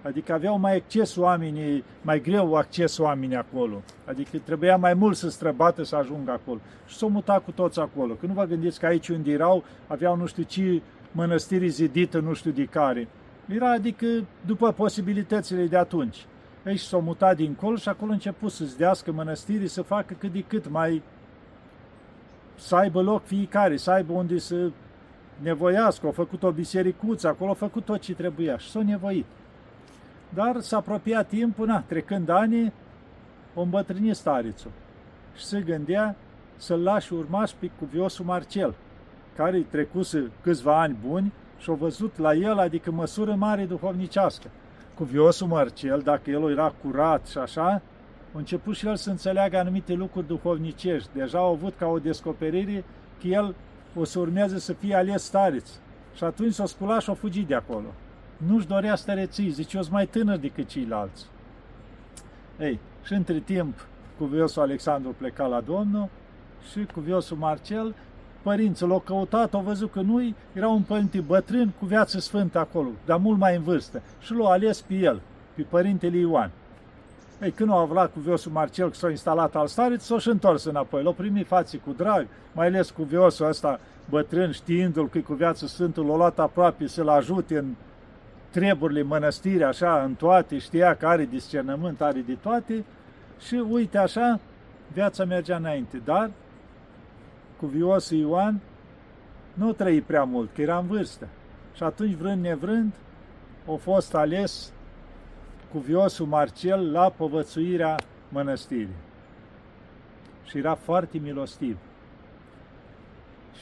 Adică 0.01 0.33
aveau 0.33 0.59
mai 0.59 0.75
acces 0.75 1.15
oamenii, 1.15 1.83
mai 2.01 2.21
greu 2.21 2.55
acces 2.55 2.97
oamenii 2.97 3.35
acolo. 3.35 3.81
Adică 4.05 4.37
trebuia 4.37 4.77
mai 4.77 4.93
mult 4.93 5.15
să 5.15 5.29
străbată 5.29 5.83
să 5.83 5.95
ajungă 5.95 6.31
acolo. 6.31 6.59
Și 6.85 6.95
s-au 6.95 7.09
mutat 7.09 7.43
cu 7.43 7.51
toți 7.51 7.79
acolo. 7.79 8.13
Că 8.13 8.25
nu 8.25 8.33
vă 8.33 8.43
gândiți 8.43 8.79
că 8.79 8.85
aici 8.85 9.07
unde 9.07 9.31
erau, 9.31 9.63
aveau 9.87 10.15
nu 10.15 10.25
știu 10.25 10.43
ce 10.43 10.81
mănăstirii 11.11 11.69
zidită 11.69 12.19
nu 12.19 12.33
știu 12.33 12.51
de 12.51 12.65
care. 12.65 13.07
Era 13.45 13.71
adică 13.71 14.05
după 14.45 14.71
posibilitățile 14.71 15.65
de 15.65 15.77
atunci. 15.77 16.25
Ei 16.65 16.77
s-au 16.77 17.01
mutat 17.01 17.35
dincolo 17.35 17.75
și 17.75 17.89
acolo 17.89 18.11
a 18.11 18.13
început 18.13 18.51
să 18.51 18.63
dească 18.77 19.11
mănăstirii, 19.11 19.67
să 19.67 19.81
facă 19.81 20.15
cât 20.19 20.31
de 20.31 20.43
cât 20.47 20.69
mai 20.69 21.01
să 22.57 22.75
aibă 22.75 23.01
loc 23.01 23.23
fiecare, 23.23 23.77
să 23.77 23.91
aibă 23.91 24.13
unde 24.13 24.37
să 24.37 24.69
nevoiască, 25.39 26.05
au 26.05 26.11
făcut 26.11 26.43
o 26.43 26.51
bisericuță, 26.51 27.27
acolo 27.27 27.49
au 27.49 27.55
făcut 27.55 27.85
tot 27.85 27.99
ce 27.99 28.13
trebuia 28.13 28.57
și 28.57 28.69
s-au 28.69 28.81
nevoit. 28.81 29.25
Dar 30.29 30.59
s-a 30.59 30.77
apropiat 30.77 31.27
timpul, 31.27 31.65
na, 31.65 31.81
trecând 31.81 32.29
ani, 32.29 32.73
o 33.53 33.61
îmbătrâni 33.61 34.15
starițul 34.15 34.71
și 35.35 35.45
se 35.45 35.61
gândea 35.61 36.15
să-l 36.55 36.83
lași 36.83 37.13
urmaș 37.13 37.51
pe 37.51 37.71
cuviosul 37.79 38.25
Marcel, 38.25 38.75
care 39.35 39.57
îi 39.57 39.63
trecuse 39.63 40.31
câțiva 40.41 40.81
ani 40.81 40.97
buni 41.07 41.33
și-au 41.57 41.75
văzut 41.75 42.17
la 42.17 42.33
el, 42.33 42.57
adică 42.57 42.91
măsură 42.91 43.35
mare 43.35 43.65
duhovnicească. 43.65 44.47
Cuviosul 44.95 45.47
Marcel, 45.47 45.99
dacă 45.99 46.29
el 46.29 46.51
era 46.51 46.73
curat 46.83 47.27
și 47.27 47.37
așa, 47.37 47.81
a 48.33 48.37
început 48.37 48.75
și 48.75 48.87
el 48.87 48.95
să 48.95 49.09
înțeleagă 49.09 49.57
anumite 49.57 49.93
lucruri 49.93 50.27
duhovnicești. 50.27 51.09
Deja 51.13 51.37
au 51.37 51.51
avut 51.51 51.73
ca 51.77 51.87
o 51.87 51.99
descoperire 51.99 52.83
că 53.21 53.27
el 53.27 53.55
o 53.95 54.03
să 54.03 54.19
urmeze 54.19 54.59
să 54.59 54.73
fie 54.73 54.95
ales 54.95 55.23
stareț. 55.23 55.69
Și 56.15 56.23
atunci 56.23 56.53
s-a 56.53 56.65
sculat 56.65 57.01
și 57.01 57.09
a 57.09 57.13
fugit 57.13 57.47
de 57.47 57.55
acolo. 57.55 57.93
Nu-și 58.37 58.67
dorea 58.67 58.95
stăreții, 58.95 59.49
zice, 59.49 59.75
eu 59.75 59.81
sunt 59.81 59.93
mai 59.93 60.05
tânăr 60.05 60.37
decât 60.37 60.67
ceilalți. 60.67 61.25
Ei, 62.59 62.79
și 63.03 63.13
între 63.13 63.39
timp, 63.39 63.87
cuviosul 64.17 64.61
Alexandru 64.61 65.15
pleca 65.17 65.45
la 65.45 65.61
Domnul 65.61 66.09
și 66.71 66.85
cuviosul 66.93 67.37
Marcel, 67.37 67.95
părinții 68.41 68.87
l-au 68.87 68.99
căutat, 68.99 69.53
au 69.53 69.61
văzut 69.61 69.91
că 69.91 70.01
nu 70.01 70.33
era 70.53 70.67
un 70.67 70.81
părinte 70.81 71.19
bătrân 71.19 71.71
cu 71.79 71.85
viață 71.85 72.19
sfântă 72.19 72.59
acolo, 72.59 72.89
dar 73.05 73.17
mult 73.17 73.39
mai 73.39 73.55
în 73.55 73.63
vârstă, 73.63 74.01
și 74.19 74.33
l-au 74.33 74.51
ales 74.51 74.81
pe 74.81 74.93
el, 74.93 75.21
pe 75.55 75.61
părintele 75.61 76.17
Ioan. 76.17 76.51
Ei, 77.41 77.51
când 77.51 77.69
au 77.69 77.83
aflat 77.83 78.11
cuviosul 78.11 78.51
Marcel 78.51 78.89
că 78.89 78.95
s-a 78.95 79.09
instalat 79.09 79.55
al 79.55 79.67
stareț, 79.67 80.03
s-a 80.03 80.19
și 80.19 80.29
întors 80.29 80.63
înapoi. 80.63 81.03
L-au 81.03 81.13
primit 81.13 81.47
fații 81.47 81.79
cu 81.79 81.91
drag, 81.91 82.27
mai 82.51 82.67
ales 82.67 82.89
cuviosul 82.89 83.47
ăsta 83.47 83.79
bătrân, 84.09 84.51
știindu-l 84.51 85.09
că 85.09 85.19
cu 85.19 85.33
viață 85.33 85.65
sfântă 85.65 86.01
l-a 86.01 86.15
luat 86.15 86.39
aproape 86.39 86.87
să-l 86.87 87.07
ajute 87.07 87.57
în 87.57 87.73
treburile 88.49 89.01
mănăstirii, 89.01 89.63
așa, 89.63 90.03
în 90.03 90.13
toate, 90.13 90.57
știa 90.57 90.95
că 90.95 91.07
are 91.07 91.25
discernământ, 91.25 92.01
are 92.01 92.19
de 92.19 92.37
toate 92.41 92.85
și 93.39 93.55
uite 93.69 93.97
așa, 93.97 94.39
viața 94.93 95.25
mergea 95.25 95.55
înainte, 95.55 96.01
dar 96.05 96.31
cuviosul 97.59 98.17
Ioan 98.17 98.59
nu 99.53 99.73
trăi 99.73 100.01
prea 100.01 100.23
mult, 100.23 100.49
că 100.53 100.61
era 100.61 100.77
în 100.77 100.87
vârstă. 100.87 101.27
Și 101.73 101.83
atunci, 101.83 102.13
vrând 102.13 102.43
nevrând, 102.43 102.93
a 103.67 103.75
fost 103.75 104.15
ales 104.15 104.71
cuviosul 105.71 106.25
Marcel 106.25 106.91
la 106.91 107.09
povățuirea 107.09 107.95
mănăstirii. 108.29 108.95
Și 110.43 110.57
era 110.57 110.75
foarte 110.75 111.17
milostiv. 111.17 111.77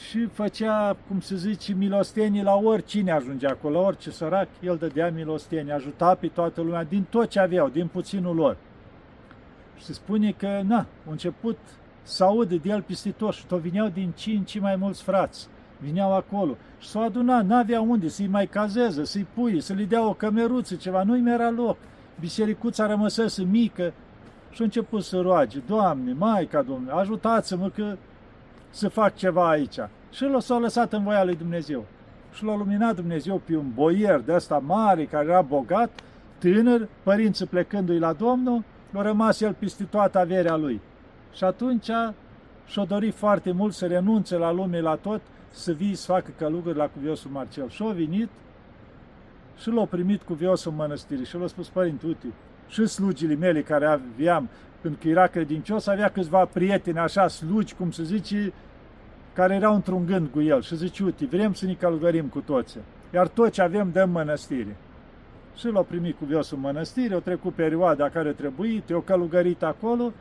Și 0.09 0.25
făcea, 0.25 0.97
cum 1.07 1.19
se 1.19 1.35
zice, 1.35 1.73
milostenii 1.73 2.43
la 2.43 2.55
oricine 2.55 3.11
ajungea 3.11 3.49
acolo, 3.49 3.79
la 3.79 3.85
orice 3.85 4.11
sărac, 4.11 4.47
el 4.61 4.77
dădea 4.77 5.11
milostenii, 5.11 5.71
ajuta 5.71 6.15
pe 6.15 6.27
toată 6.27 6.61
lumea 6.61 6.83
din 6.83 7.05
tot 7.09 7.29
ce 7.29 7.39
aveau, 7.39 7.69
din 7.69 7.87
puținul 7.87 8.35
lor. 8.35 8.57
Și 9.77 9.83
se 9.83 9.93
spune 9.93 10.31
că, 10.31 10.61
na, 10.63 10.77
a 10.77 11.09
început 11.09 11.57
să 12.01 12.23
audă 12.23 12.55
de 12.55 12.69
el 12.69 12.81
peste 12.81 13.11
tot 13.11 13.33
și 13.33 13.45
tot 13.45 13.59
vineau 13.59 13.87
din 13.87 14.11
cinci 14.15 14.59
mai 14.59 14.75
mulți 14.75 15.03
frați. 15.03 15.47
Vineau 15.79 16.13
acolo 16.13 16.57
și 16.79 16.87
s-au 16.87 17.03
adunat, 17.03 17.45
n-avea 17.45 17.81
unde 17.81 18.07
să-i 18.07 18.27
mai 18.27 18.47
cazeze, 18.47 19.03
să-i 19.03 19.27
pui, 19.33 19.61
să 19.61 19.73
i 19.73 19.85
dea 19.85 20.07
o 20.07 20.13
cămeruță, 20.13 20.75
ceva, 20.75 21.03
nu-i 21.03 21.21
mai 21.21 21.33
era 21.33 21.49
loc 21.49 21.77
bisericuța 22.19 22.87
rămăsese 22.87 23.43
mică 23.43 23.93
și 24.49 24.61
a 24.61 24.63
început 24.63 25.03
să 25.03 25.19
roage, 25.19 25.59
Doamne, 25.67 26.13
Maica 26.13 26.61
Domnule, 26.61 26.93
ajutați-mă 26.93 27.69
că 27.69 27.97
să 28.69 28.89
fac 28.89 29.15
ceva 29.15 29.49
aici. 29.49 29.79
Și 30.11 30.23
l 30.23 30.39
s-a 30.39 30.57
lăsat 30.57 30.93
în 30.93 31.03
voia 31.03 31.23
lui 31.23 31.35
Dumnezeu. 31.35 31.85
Și 32.33 32.43
l-a 32.43 32.55
luminat 32.55 32.95
Dumnezeu 32.95 33.41
pe 33.45 33.55
un 33.55 33.71
boier 33.73 34.19
de 34.19 34.33
ăsta 34.33 34.61
mare, 34.65 35.05
care 35.05 35.25
era 35.25 35.41
bogat, 35.41 35.89
tânăr, 36.37 36.87
părinții 37.03 37.45
plecându-i 37.45 37.99
la 37.99 38.13
Domnul, 38.13 38.63
l-a 38.91 39.01
rămas 39.01 39.41
el 39.41 39.53
peste 39.53 39.83
toată 39.83 40.19
averea 40.19 40.55
lui. 40.55 40.81
Și 41.33 41.43
atunci 41.43 41.89
și-a 42.65 42.85
dorit 42.87 43.13
foarte 43.13 43.51
mult 43.51 43.73
să 43.73 43.85
renunțe 43.85 44.37
la 44.37 44.51
lume, 44.51 44.79
la 44.79 44.95
tot, 44.95 45.21
să 45.49 45.71
vii 45.71 45.95
să 45.95 46.11
facă 46.11 46.31
călugări 46.37 46.77
la 46.77 46.87
cuviosul 46.87 47.31
Marcel. 47.31 47.69
Și 47.69 47.83
a 47.83 47.91
venit 47.91 48.29
și 49.57 49.69
l-au 49.69 49.85
primit 49.85 50.21
cu 50.21 50.33
viosul 50.33 50.71
în 50.71 50.77
mănăstire 50.77 51.23
și 51.23 51.37
l-au 51.37 51.47
spus, 51.47 51.67
părinte, 51.67 52.05
uite, 52.05 52.27
și 52.67 52.85
slugile 52.85 53.35
mele 53.35 53.61
care 53.61 53.85
aveam, 53.85 54.49
când 54.81 54.95
că 55.01 55.07
era 55.07 55.27
credincios, 55.27 55.87
avea 55.87 56.09
câțiva 56.09 56.45
prieteni, 56.45 56.97
așa, 56.97 57.27
slugi, 57.27 57.73
cum 57.73 57.91
se 57.91 58.03
zice, 58.03 58.53
care 59.33 59.55
erau 59.55 59.73
într-un 59.73 60.05
gând 60.05 60.27
cu 60.27 60.41
el 60.41 60.61
și 60.61 60.75
zice, 60.75 61.03
uite, 61.03 61.25
vrem 61.25 61.53
să 61.53 61.65
ne 61.65 61.73
călugărim 61.73 62.25
cu 62.25 62.39
toți, 62.39 62.77
iar 63.13 63.27
tot 63.27 63.51
ce 63.51 63.61
avem 63.61 63.89
dăm 63.91 64.09
mănăstire. 64.09 64.75
Și 65.55 65.67
l-au 65.67 65.83
primit 65.83 66.17
cu 66.17 66.25
viosul 66.25 66.57
în 66.57 66.63
mănăstire, 66.63 67.13
au 67.13 67.19
trecut 67.19 67.53
perioada 67.53 68.09
care 68.09 68.31
trebuie, 68.31 68.83
te-au 68.85 68.99
călugărit 68.99 69.63
acolo 69.63 70.11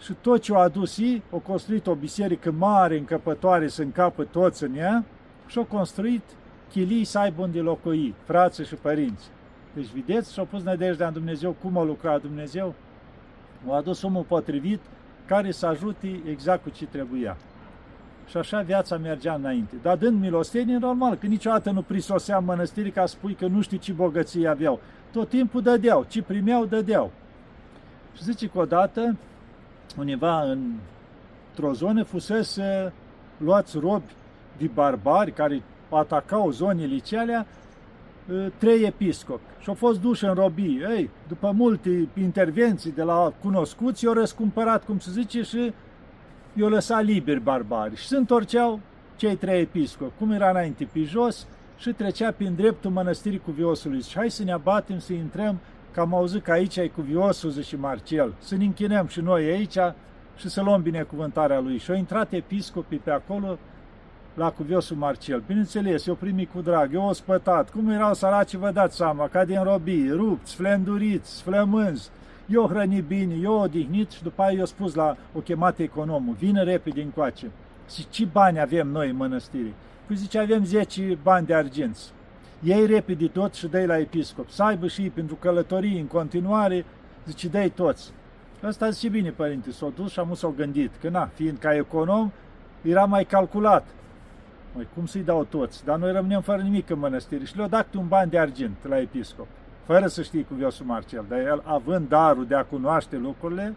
și 0.00 0.12
tot 0.20 0.40
ce 0.40 0.52
au 0.52 0.60
adus 0.60 0.98
ei, 0.98 1.22
au 1.32 1.38
construit 1.38 1.86
o 1.86 1.94
biserică 1.94 2.52
mare, 2.58 2.98
încăpătoare, 2.98 3.68
să 3.68 3.82
încapă 3.82 4.24
toți 4.24 4.64
în 4.64 4.76
ea 4.76 5.04
și 5.46 5.58
au 5.58 5.64
construit 5.64 6.22
chilii 6.70 7.04
să 7.04 7.18
aibă 7.18 7.42
unde 7.42 7.60
locui, 7.60 8.14
frații 8.24 8.64
și 8.64 8.74
părinți. 8.74 9.30
Deci, 9.74 9.86
vedeți, 9.86 10.32
și-au 10.32 10.44
pus 10.44 10.62
nădejdea 10.62 11.06
în 11.06 11.12
Dumnezeu, 11.12 11.56
cum 11.62 11.78
a 11.78 11.82
lucrat 11.82 12.20
Dumnezeu? 12.20 12.74
a 13.68 13.76
adus 13.76 14.02
omul 14.02 14.22
potrivit 14.22 14.80
care 15.26 15.50
să 15.50 15.66
ajute 15.66 16.20
exact 16.30 16.62
cu 16.62 16.70
ce 16.70 16.86
trebuia. 16.86 17.36
Și 18.28 18.36
așa 18.36 18.60
viața 18.60 18.96
mergea 18.96 19.34
înainte. 19.34 19.74
Dar 19.82 19.96
dând 19.96 20.20
milostenie, 20.20 20.76
normal, 20.76 21.14
că 21.14 21.26
niciodată 21.26 21.70
nu 21.70 21.82
prisosea 21.82 22.36
în 22.36 22.44
mănăstiri 22.44 22.90
ca 22.90 23.06
să 23.06 23.14
spui 23.14 23.34
că 23.34 23.46
nu 23.46 23.60
știi 23.60 23.78
ce 23.78 23.92
bogății 23.92 24.48
aveau. 24.48 24.80
Tot 25.12 25.28
timpul 25.28 25.62
dădeau, 25.62 26.04
ce 26.08 26.22
primeau, 26.22 26.64
dădeau. 26.64 27.10
Și 28.16 28.22
zice 28.24 28.46
că 28.46 28.58
odată, 28.58 29.16
undeva 29.98 30.42
într-o 30.42 31.72
zonă, 31.72 32.02
fusese 32.02 32.92
luați 33.36 33.78
robi 33.78 34.12
de 34.58 34.70
barbari 34.74 35.32
care 35.32 35.62
atacau 35.88 36.50
zonele 36.50 37.00
alea 37.16 37.46
ă, 38.32 38.50
trei 38.58 38.84
episcopi 38.84 39.42
și 39.60 39.68
au 39.68 39.74
fost 39.74 40.00
duși 40.00 40.24
în 40.24 40.34
robii. 40.34 40.82
Ei, 40.96 41.10
după 41.28 41.50
multe 41.50 42.08
intervenții 42.20 42.92
de 42.92 43.02
la 43.02 43.32
cunoscuți, 43.42 44.04
i-au 44.04 44.14
răscumpărat, 44.14 44.84
cum 44.84 44.98
se 44.98 45.10
zice, 45.10 45.42
și 45.42 45.72
i-au 46.52 46.68
lăsat 46.68 47.04
liberi 47.04 47.40
barbari. 47.40 47.96
Și 47.96 48.06
se 48.06 48.16
întorceau 48.16 48.80
cei 49.16 49.36
trei 49.36 49.60
episcopi, 49.60 50.18
cum 50.18 50.30
era 50.30 50.50
înainte, 50.50 50.88
pe 50.92 51.02
jos, 51.02 51.46
și 51.78 51.92
trecea 51.92 52.30
prin 52.30 52.54
dreptul 52.54 52.90
mănăstirii 52.90 53.38
cuviosului. 53.38 54.02
Și 54.02 54.16
hai 54.16 54.30
să 54.30 54.44
ne 54.44 54.52
abatem, 54.52 54.98
să 54.98 55.12
intrăm, 55.12 55.58
că 55.92 56.00
am 56.00 56.14
auzit 56.14 56.42
că 56.42 56.50
aici 56.50 56.76
e 56.76 56.88
cuviosul, 56.88 57.50
zice 57.50 57.76
Marcel, 57.76 58.34
să 58.38 58.56
ne 58.56 58.64
închinăm 58.64 59.06
și 59.06 59.20
noi 59.20 59.44
aici 59.44 59.78
și 60.36 60.48
să 60.48 60.62
luăm 60.62 60.82
binecuvântarea 60.82 61.60
lui. 61.60 61.78
Și 61.78 61.90
au 61.90 61.96
intrat 61.96 62.32
episcopii 62.32 62.98
pe 62.98 63.10
acolo, 63.10 63.58
la 64.36 64.50
cuviosul 64.50 64.96
Marcel. 64.96 65.42
Bineînțeles, 65.46 66.06
eu 66.06 66.14
primi 66.14 66.48
cu 66.54 66.60
drag, 66.60 66.94
eu 66.94 67.02
o 67.02 67.12
spătat. 67.12 67.70
Cum 67.70 67.90
erau 67.90 68.14
săraci, 68.14 68.54
vă 68.54 68.70
dați 68.70 68.96
seama, 68.96 69.28
ca 69.28 69.44
din 69.44 69.62
robii, 69.62 70.10
rupți, 70.10 70.54
flenduriți, 70.54 71.42
flămânzi. 71.42 72.10
Eu 72.46 72.66
hrăni 72.68 73.00
bine, 73.00 73.34
eu 73.42 73.60
odihnit 73.60 74.10
și 74.10 74.22
după 74.22 74.42
aia 74.42 74.58
eu 74.58 74.64
spus 74.64 74.94
la 74.94 75.16
o 75.34 75.40
chemat 75.40 75.78
economul, 75.78 76.34
vină 76.38 76.62
repede 76.62 77.02
încoace. 77.02 77.50
Și 77.90 78.08
ce 78.08 78.24
bani 78.24 78.60
avem 78.60 78.88
noi 78.88 79.08
în 79.08 79.16
mănăstire? 79.16 79.74
Păi 80.06 80.16
zice, 80.16 80.38
avem 80.38 80.64
10 80.64 81.18
bani 81.22 81.46
de 81.46 81.54
arginți. 81.54 82.12
Ei 82.62 82.86
repede 82.86 83.26
tot 83.26 83.54
și 83.54 83.66
dai 83.66 83.86
la 83.86 83.98
episcop. 83.98 84.50
Să 84.50 84.62
aibă 84.62 84.86
și 84.86 85.02
pentru 85.02 85.34
călătorii 85.34 86.00
în 86.00 86.06
continuare, 86.06 86.84
zice, 87.26 87.48
dai 87.48 87.68
toți. 87.68 88.12
Asta 88.62 88.90
zice 88.90 89.08
bine, 89.08 89.30
părinte, 89.30 89.70
s-a 89.70 89.92
dus 89.96 90.10
și 90.10 90.18
am 90.18 90.34
s-au 90.34 90.54
gândit, 90.56 90.90
că 91.00 91.08
na, 91.08 91.26
fiind 91.34 91.58
ca 91.58 91.74
econom, 91.74 92.30
era 92.82 93.04
mai 93.04 93.24
calculat. 93.24 93.86
Măi, 94.76 94.88
cum 94.94 95.06
să-i 95.06 95.22
dau 95.22 95.44
toți? 95.44 95.84
Dar 95.84 95.98
noi 95.98 96.12
rămânem 96.12 96.40
fără 96.40 96.62
nimic 96.62 96.90
în 96.90 96.98
mănăstire 96.98 97.44
și 97.44 97.56
le-au 97.56 97.68
dat 97.68 97.94
un 97.94 98.08
ban 98.08 98.28
de 98.28 98.38
argint 98.38 98.76
la 98.88 98.98
episcop, 98.98 99.46
fără 99.84 100.06
să 100.06 100.22
știe 100.22 100.42
cuviosul 100.42 100.86
Marcel. 100.86 101.24
Dar 101.28 101.38
el, 101.38 101.62
având 101.64 102.08
darul 102.08 102.46
de 102.46 102.54
a 102.54 102.64
cunoaște 102.64 103.16
lucrurile, 103.16 103.74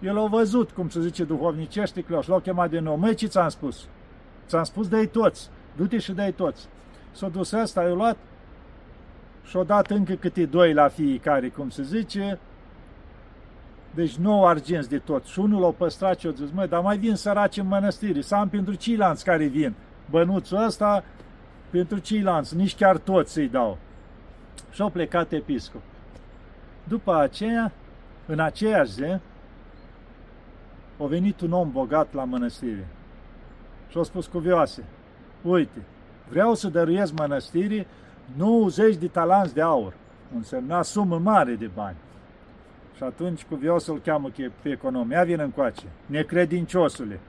el 0.00 0.18
a 0.18 0.26
văzut, 0.26 0.70
cum 0.70 0.88
se 0.88 1.00
zice 1.00 1.24
duhovnicește, 1.24 2.00
că 2.00 2.20
l-au 2.26 2.38
chemat 2.38 2.70
de 2.70 2.78
nou. 2.78 2.96
Măi, 2.96 3.14
ce 3.14 3.26
ți-am 3.26 3.48
spus? 3.48 3.88
Ți-am 4.46 4.64
spus, 4.64 4.88
dai 4.88 5.06
toți. 5.06 5.50
Du-te 5.76 5.98
și 5.98 6.12
dai 6.12 6.32
toți. 6.32 6.68
S-a 7.12 7.28
dus 7.28 7.52
ăsta, 7.52 7.82
i-a 7.82 7.94
luat 7.94 8.16
și-a 9.44 9.62
dat 9.62 9.90
încă 9.90 10.14
câte 10.14 10.44
doi 10.44 10.72
la 10.72 10.88
fiecare, 10.88 11.48
cum 11.48 11.68
se 11.68 11.82
zice, 11.82 12.38
deci 13.94 14.16
nouă 14.16 14.48
argenți 14.48 14.88
de 14.88 14.98
tot. 14.98 15.24
Și 15.24 15.38
unul 15.38 15.60
l-a 15.60 15.70
păstrat 15.70 16.18
și 16.18 16.26
a 16.26 16.30
zis, 16.30 16.50
măi, 16.50 16.68
dar 16.68 16.80
mai 16.80 16.98
vin 16.98 17.14
săraci 17.14 17.56
în 17.56 17.66
mănăstiri, 17.66 18.22
să 18.22 18.34
am 18.34 18.48
pentru 18.48 18.74
ceilalți 18.74 19.24
care 19.24 19.44
vin 19.44 19.74
bănuțul 20.10 20.64
ăsta 20.64 21.04
pentru 21.70 21.98
ceilalți, 21.98 22.56
nici 22.56 22.74
chiar 22.74 22.96
toți 22.96 23.32
să-i 23.32 23.48
dau. 23.48 23.78
Și 24.70 24.82
au 24.82 24.90
plecat 24.90 25.32
episcop. 25.32 25.82
După 26.84 27.16
aceea, 27.16 27.72
în 28.26 28.40
aceeași 28.40 28.92
zi, 28.92 29.18
a 30.98 31.04
venit 31.06 31.40
un 31.40 31.52
om 31.52 31.70
bogat 31.70 32.14
la 32.14 32.24
mănăstire 32.24 32.88
și 33.88 33.98
a 33.98 34.02
spus 34.02 34.26
cuvioase, 34.26 34.84
uite, 35.42 35.82
vreau 36.28 36.54
să 36.54 36.68
dăruiesc 36.68 37.12
mănăstirii 37.12 37.86
90 38.36 38.96
de 38.96 39.06
talanți 39.06 39.54
de 39.54 39.62
aur, 39.62 39.94
însemna 40.34 40.82
sumă 40.82 41.18
mare 41.18 41.54
de 41.54 41.70
bani. 41.74 41.96
Și 42.96 43.02
atunci 43.02 43.44
cuviosul 43.44 43.94
îl 43.94 44.00
cheamă 44.00 44.30
pe 44.62 44.70
econom, 44.70 45.10
ia 45.10 45.24
vin 45.24 45.40
încoace, 45.40 45.84
necredinciosule, 46.06 47.20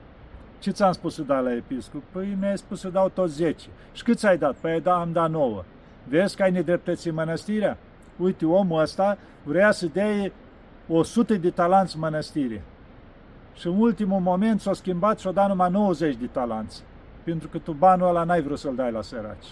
ce 0.60 0.72
ți-am 0.72 0.92
spus 0.92 1.14
să 1.14 1.22
dau 1.22 1.44
la 1.44 1.54
episcop? 1.54 2.02
Păi 2.12 2.38
mi-ai 2.40 2.58
spus 2.58 2.80
să 2.80 2.90
dau 2.90 3.10
tot 3.10 3.30
10. 3.30 3.68
Și 3.94 4.04
cât 4.04 4.18
ți-ai 4.18 4.38
dat? 4.38 4.56
Păi 4.56 4.82
da, 4.82 5.00
am 5.00 5.12
dat 5.12 5.30
9. 5.30 5.64
Vezi 6.04 6.36
că 6.36 6.44
ai 6.44 6.52
nedreptăți 6.52 7.08
în 7.08 7.14
mănăstirea? 7.14 7.78
Uite, 8.18 8.46
omul 8.46 8.82
ăsta 8.82 9.18
vrea 9.44 9.72
să 9.72 9.86
dea 9.86 10.32
100 10.88 11.34
de 11.34 11.50
talanți 11.50 11.98
mănăstirii. 11.98 12.62
Și 13.54 13.68
în 13.68 13.80
ultimul 13.80 14.20
moment 14.20 14.62
s-a 14.62 14.74
schimbat 14.74 15.20
și-a 15.20 15.32
dat 15.32 15.48
numai 15.48 15.72
90 15.72 16.16
de 16.16 16.26
talanți. 16.26 16.84
Pentru 17.24 17.48
că 17.48 17.58
tu 17.58 17.72
banul 17.72 18.08
ăla 18.08 18.24
n-ai 18.24 18.42
vrut 18.42 18.60
să-l 18.60 18.76
dai 18.76 18.92
la 18.92 19.02
săraci. 19.02 19.48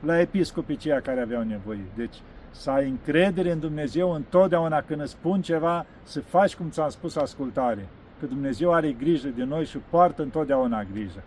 La 0.00 0.20
episcopii 0.20 0.76
ceia 0.76 1.00
care 1.00 1.20
aveau 1.20 1.42
nevoie. 1.42 1.84
Deci 1.94 2.14
să 2.50 2.70
ai 2.70 2.88
încredere 2.88 3.50
în 3.50 3.60
Dumnezeu 3.60 4.10
întotdeauna 4.10 4.80
când 4.80 5.00
îți 5.00 5.10
spun 5.10 5.42
ceva, 5.42 5.86
să 6.02 6.20
faci 6.20 6.56
cum 6.56 6.70
ți-am 6.70 6.88
spus 6.88 7.16
ascultare 7.16 7.88
că 8.20 8.26
Dumnezeu 8.26 8.72
are 8.72 8.92
grijă 8.92 9.28
de 9.28 9.44
noi 9.44 9.64
și 9.64 9.78
poartă 9.90 10.22
întotdeauna 10.22 10.86
grijă. 10.92 11.22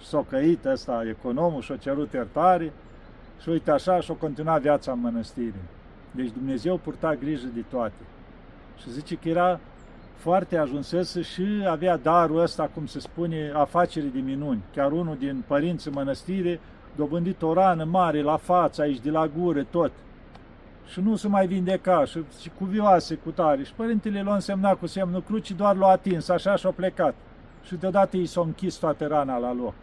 Și 0.00 0.06
s-a 0.06 0.24
căit 0.28 0.64
ăsta 0.64 1.02
economul 1.08 1.60
și-a 1.60 1.76
cerut 1.76 2.12
iertare 2.12 2.72
și 3.40 3.48
uite 3.48 3.70
așa 3.70 4.00
și-a 4.00 4.14
continuat 4.14 4.60
viața 4.60 4.92
în 4.92 5.00
mănăstire. 5.00 5.62
Deci 6.10 6.30
Dumnezeu 6.30 6.76
purta 6.76 7.14
grijă 7.14 7.46
de 7.54 7.64
toate. 7.70 8.02
Și 8.76 8.90
zice 8.90 9.14
că 9.14 9.28
era 9.28 9.60
foarte 10.16 10.56
ajunsese 10.56 11.22
și 11.22 11.46
avea 11.68 11.96
darul 11.96 12.40
ăsta, 12.40 12.70
cum 12.74 12.86
se 12.86 13.00
spune, 13.00 13.52
afacere 13.54 14.06
de 14.06 14.18
minuni. 14.18 14.62
Chiar 14.74 14.92
unul 14.92 15.16
din 15.18 15.44
părinții 15.46 15.90
mănăstire 15.90 16.60
dobândit 16.96 17.42
o 17.42 17.52
rană 17.52 17.84
mare 17.84 18.22
la 18.22 18.36
față, 18.36 18.82
aici 18.82 19.00
de 19.00 19.10
la 19.10 19.30
gură, 19.38 19.66
tot 19.70 19.92
și 20.86 21.00
nu 21.00 21.16
se 21.16 21.28
mai 21.28 21.46
vindeca 21.46 22.04
și, 22.04 22.24
și 22.40 22.50
vioase 22.58 23.14
cu 23.14 23.30
tare. 23.30 23.62
Și 23.62 23.72
părintele 23.76 24.22
l-a 24.22 24.34
însemnat 24.34 24.78
cu 24.78 24.86
semnul 24.86 25.22
crucii, 25.22 25.54
doar 25.54 25.76
l-a 25.76 25.88
atins, 25.88 26.28
așa 26.28 26.56
și-a 26.56 26.70
plecat. 26.70 27.14
Și 27.62 27.74
deodată 27.74 28.16
i 28.16 28.26
s-a 28.26 28.40
închis 28.40 28.74
toată 28.74 29.06
rana 29.06 29.36
la 29.36 29.52
loc. 29.52 29.74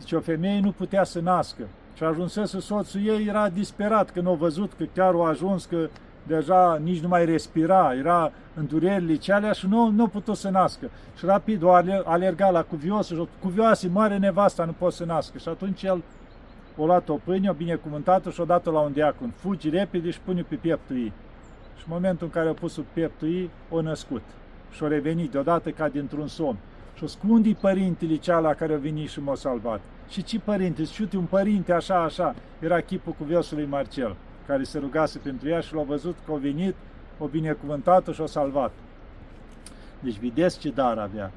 Zice, 0.00 0.16
o 0.16 0.20
femeie 0.20 0.60
nu 0.60 0.72
putea 0.72 1.04
să 1.04 1.20
nască. 1.20 1.62
Și 1.94 2.04
ajunsese 2.04 2.60
soțul 2.60 3.06
ei, 3.06 3.26
era 3.26 3.48
disperat 3.48 4.10
când 4.10 4.28
a 4.28 4.32
văzut 4.32 4.72
că 4.72 4.84
chiar 4.94 5.14
a 5.14 5.28
ajuns 5.28 5.64
că 5.64 5.88
deja 6.26 6.78
nici 6.82 7.00
nu 7.00 7.08
mai 7.08 7.24
respira, 7.24 7.94
era 7.94 8.32
în 8.54 8.66
durerile 8.66 9.16
cealea 9.16 9.52
și 9.52 9.66
nu, 9.66 9.90
nu 9.90 10.04
a 10.04 10.08
putut 10.08 10.36
să 10.36 10.48
nască. 10.48 10.90
Și 11.16 11.24
rapid 11.24 11.62
o 11.62 11.70
alerga 12.04 12.50
la 12.50 12.62
cuviosul 12.62 13.16
și 13.16 13.28
cuvioase, 13.40 13.88
mare 13.88 14.16
nevasta, 14.16 14.64
nu 14.64 14.72
pot 14.72 14.92
să 14.92 15.04
nască. 15.04 15.38
Și 15.38 15.48
atunci 15.48 15.82
el 15.82 16.02
o 16.78 16.86
luat 16.86 17.08
o 17.08 17.14
pâine, 17.24 17.50
o 17.50 17.52
binecuvântată 17.52 18.30
și 18.30 18.40
o 18.40 18.44
dat-o 18.44 18.70
la 18.70 18.80
un 18.80 18.92
diacon. 18.92 19.32
Fugi 19.36 19.68
repede 19.68 20.10
și 20.10 20.20
pune 20.20 20.42
pe 20.42 20.54
pieptul 20.54 20.96
ei. 20.96 21.12
Și 21.76 21.84
în 21.86 21.92
momentul 21.92 22.26
în 22.26 22.32
care 22.32 22.48
a 22.48 22.52
pus 22.52 22.74
pe 22.74 22.82
pieptul 22.92 23.28
ei, 23.28 23.50
o 23.70 23.80
născut. 23.80 24.22
Și 24.70 24.82
o 24.82 24.86
revenit 24.86 25.30
deodată 25.30 25.70
ca 25.70 25.88
dintr-un 25.88 26.26
somn. 26.26 26.56
Și 26.94 27.04
o 27.04 27.06
scundi 27.06 27.54
părintele 27.54 28.16
ceala 28.16 28.54
care 28.54 28.74
a 28.74 28.78
venit 28.78 29.08
și 29.08 29.20
m-a 29.20 29.34
salvat. 29.34 29.80
Și 30.08 30.22
ce 30.22 30.38
părinte? 30.38 30.84
Și 30.84 31.08
un 31.14 31.24
părinte 31.24 31.72
așa, 31.72 32.02
așa. 32.02 32.34
Era 32.58 32.80
chipul 32.80 33.12
cuviosului 33.12 33.66
Marcel, 33.66 34.16
care 34.46 34.62
se 34.62 34.78
rugase 34.78 35.18
pentru 35.18 35.48
ea 35.48 35.60
și 35.60 35.74
l-a 35.74 35.82
văzut 35.82 36.16
că 36.26 36.32
a 36.32 36.36
venit, 36.36 36.74
o 37.18 37.26
binecuvântată 37.26 38.12
și 38.12 38.20
o 38.20 38.26
salvat. 38.26 38.72
Deci 40.00 40.18
vedeți 40.18 40.58
ce 40.58 40.70
dar 40.70 40.98
avea. 40.98 41.30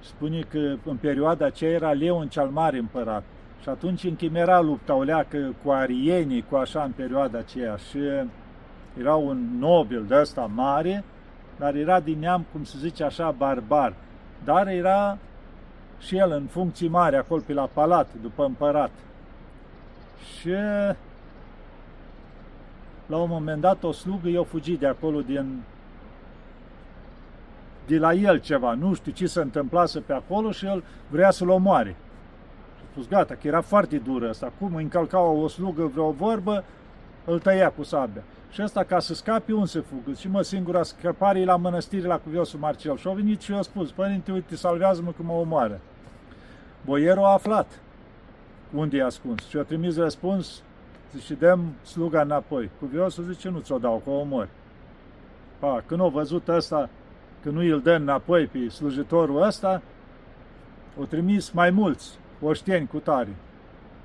Spune 0.00 0.40
că 0.40 0.76
în 0.84 0.96
perioada 0.96 1.44
aceea 1.44 1.70
era 1.70 1.92
Leon 1.92 2.28
cel 2.28 2.48
Mare 2.48 2.78
împărat 2.78 3.22
și 3.62 3.68
atunci 3.68 4.04
închimera 4.04 4.60
lupta 4.60 4.94
o 4.94 5.02
leacă 5.02 5.54
cu 5.64 5.70
arienii, 5.70 6.44
cu 6.50 6.56
așa 6.56 6.82
în 6.82 6.90
perioada 6.90 7.38
aceea. 7.38 7.76
Și 7.76 7.98
era 8.98 9.14
un 9.14 9.58
nobil 9.58 10.04
de 10.08 10.16
ăsta 10.20 10.50
mare, 10.54 11.04
dar 11.58 11.74
era 11.74 12.00
din 12.00 12.18
neam, 12.18 12.44
cum 12.52 12.64
se 12.64 12.78
zice 12.78 13.04
așa, 13.04 13.30
barbar. 13.30 13.94
Dar 14.44 14.68
era 14.68 15.18
și 15.98 16.16
el 16.16 16.30
în 16.30 16.46
funcții 16.50 16.88
mari 16.88 17.16
acolo 17.16 17.42
pe 17.46 17.52
la 17.52 17.68
palat, 17.72 18.08
după 18.22 18.44
împărat. 18.44 18.90
Și 20.38 20.54
la 23.06 23.16
un 23.16 23.28
moment 23.28 23.60
dat 23.60 23.82
o 23.82 23.92
slugă 23.92 24.28
i-a 24.28 24.42
fugit 24.42 24.78
de 24.78 24.86
acolo 24.86 25.20
din 25.20 25.62
de 27.86 27.98
la 27.98 28.12
el 28.12 28.40
ceva, 28.40 28.72
nu 28.72 28.94
știu 28.94 29.12
ce 29.12 29.26
se 29.26 29.40
întâmplase 29.40 30.00
pe 30.00 30.12
acolo 30.12 30.50
și 30.50 30.66
el 30.66 30.84
vrea 31.08 31.30
să-l 31.30 31.48
omoare 31.48 31.96
spus, 32.96 33.08
gata, 33.08 33.34
că 33.34 33.46
era 33.46 33.60
foarte 33.60 33.98
dură 33.98 34.28
asta. 34.28 34.52
Cum 34.58 34.74
încălca 34.74 35.20
o 35.20 35.48
slugă 35.48 35.86
vreo 35.86 36.10
vorbă, 36.10 36.64
îl 37.24 37.38
tăia 37.38 37.70
cu 37.70 37.82
sabia. 37.82 38.22
Și 38.50 38.62
ăsta, 38.62 38.84
ca 38.84 38.98
să 38.98 39.14
scape, 39.14 39.52
un 39.52 39.66
se 39.66 39.80
fugă. 39.80 40.16
Și 40.16 40.28
mă, 40.28 40.42
singura 40.42 40.82
scăpare 40.82 41.44
la 41.44 41.56
mănăstire 41.56 42.06
la 42.06 42.18
cuviosul 42.18 42.58
Marcel. 42.58 42.96
Și 42.96 43.08
a 43.08 43.10
venit 43.10 43.40
și 43.40 43.52
eu 43.52 43.58
a 43.58 43.62
spus, 43.62 43.90
părinte, 43.90 44.32
uite, 44.32 44.56
salvează-mă 44.56 45.10
că 45.10 45.22
mă 45.22 45.32
omoară. 45.32 45.80
Boierul 46.84 47.24
a 47.24 47.32
aflat 47.32 47.80
unde 48.74 48.96
e 48.96 49.04
ascuns 49.04 49.48
și 49.48 49.56
a 49.56 49.62
trimis 49.62 49.96
răspuns, 49.96 50.62
zice, 51.16 51.34
dăm 51.34 51.72
sluga 51.82 52.20
înapoi. 52.20 52.70
Cuviosul 52.78 53.24
zice, 53.24 53.48
nu 53.48 53.58
ți-o 53.58 53.78
dau, 53.78 54.00
că 54.04 54.10
o 54.10 54.18
omori. 54.18 54.48
Pa, 55.58 55.82
când 55.86 56.00
a 56.00 56.06
văzut 56.06 56.48
ăsta, 56.48 56.88
că 57.42 57.50
nu 57.50 57.60
îl 57.60 57.80
dă 57.80 57.92
înapoi 57.92 58.46
pe 58.46 58.68
slujitorul 58.68 59.42
ăsta, 59.42 59.82
o 61.00 61.04
trimis 61.04 61.50
mai 61.50 61.70
mulți 61.70 62.18
oșteni 62.40 62.86
cu 62.86 62.98
tare. 62.98 63.36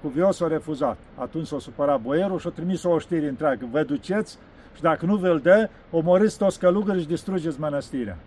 Cuvios 0.01 0.41
a 0.41 0.47
refuzat. 0.47 0.97
Atunci 1.15 1.47
s-a 1.47 1.59
supărat 1.59 2.01
boierul 2.01 2.39
și 2.39 2.47
a 2.47 2.49
trimis 2.49 2.83
o 2.83 2.89
oștire 2.89 3.27
întreagă. 3.27 3.67
Vă 3.71 3.83
duceți 3.83 4.37
și 4.75 4.81
dacă 4.81 5.05
nu 5.05 5.15
vă-l 5.15 5.39
dă, 5.39 5.69
omorâți 5.91 6.37
toți 6.37 6.59
călugări 6.59 7.01
și 7.01 7.07
distrugeți 7.07 7.59
mănăstirea. 7.59 8.17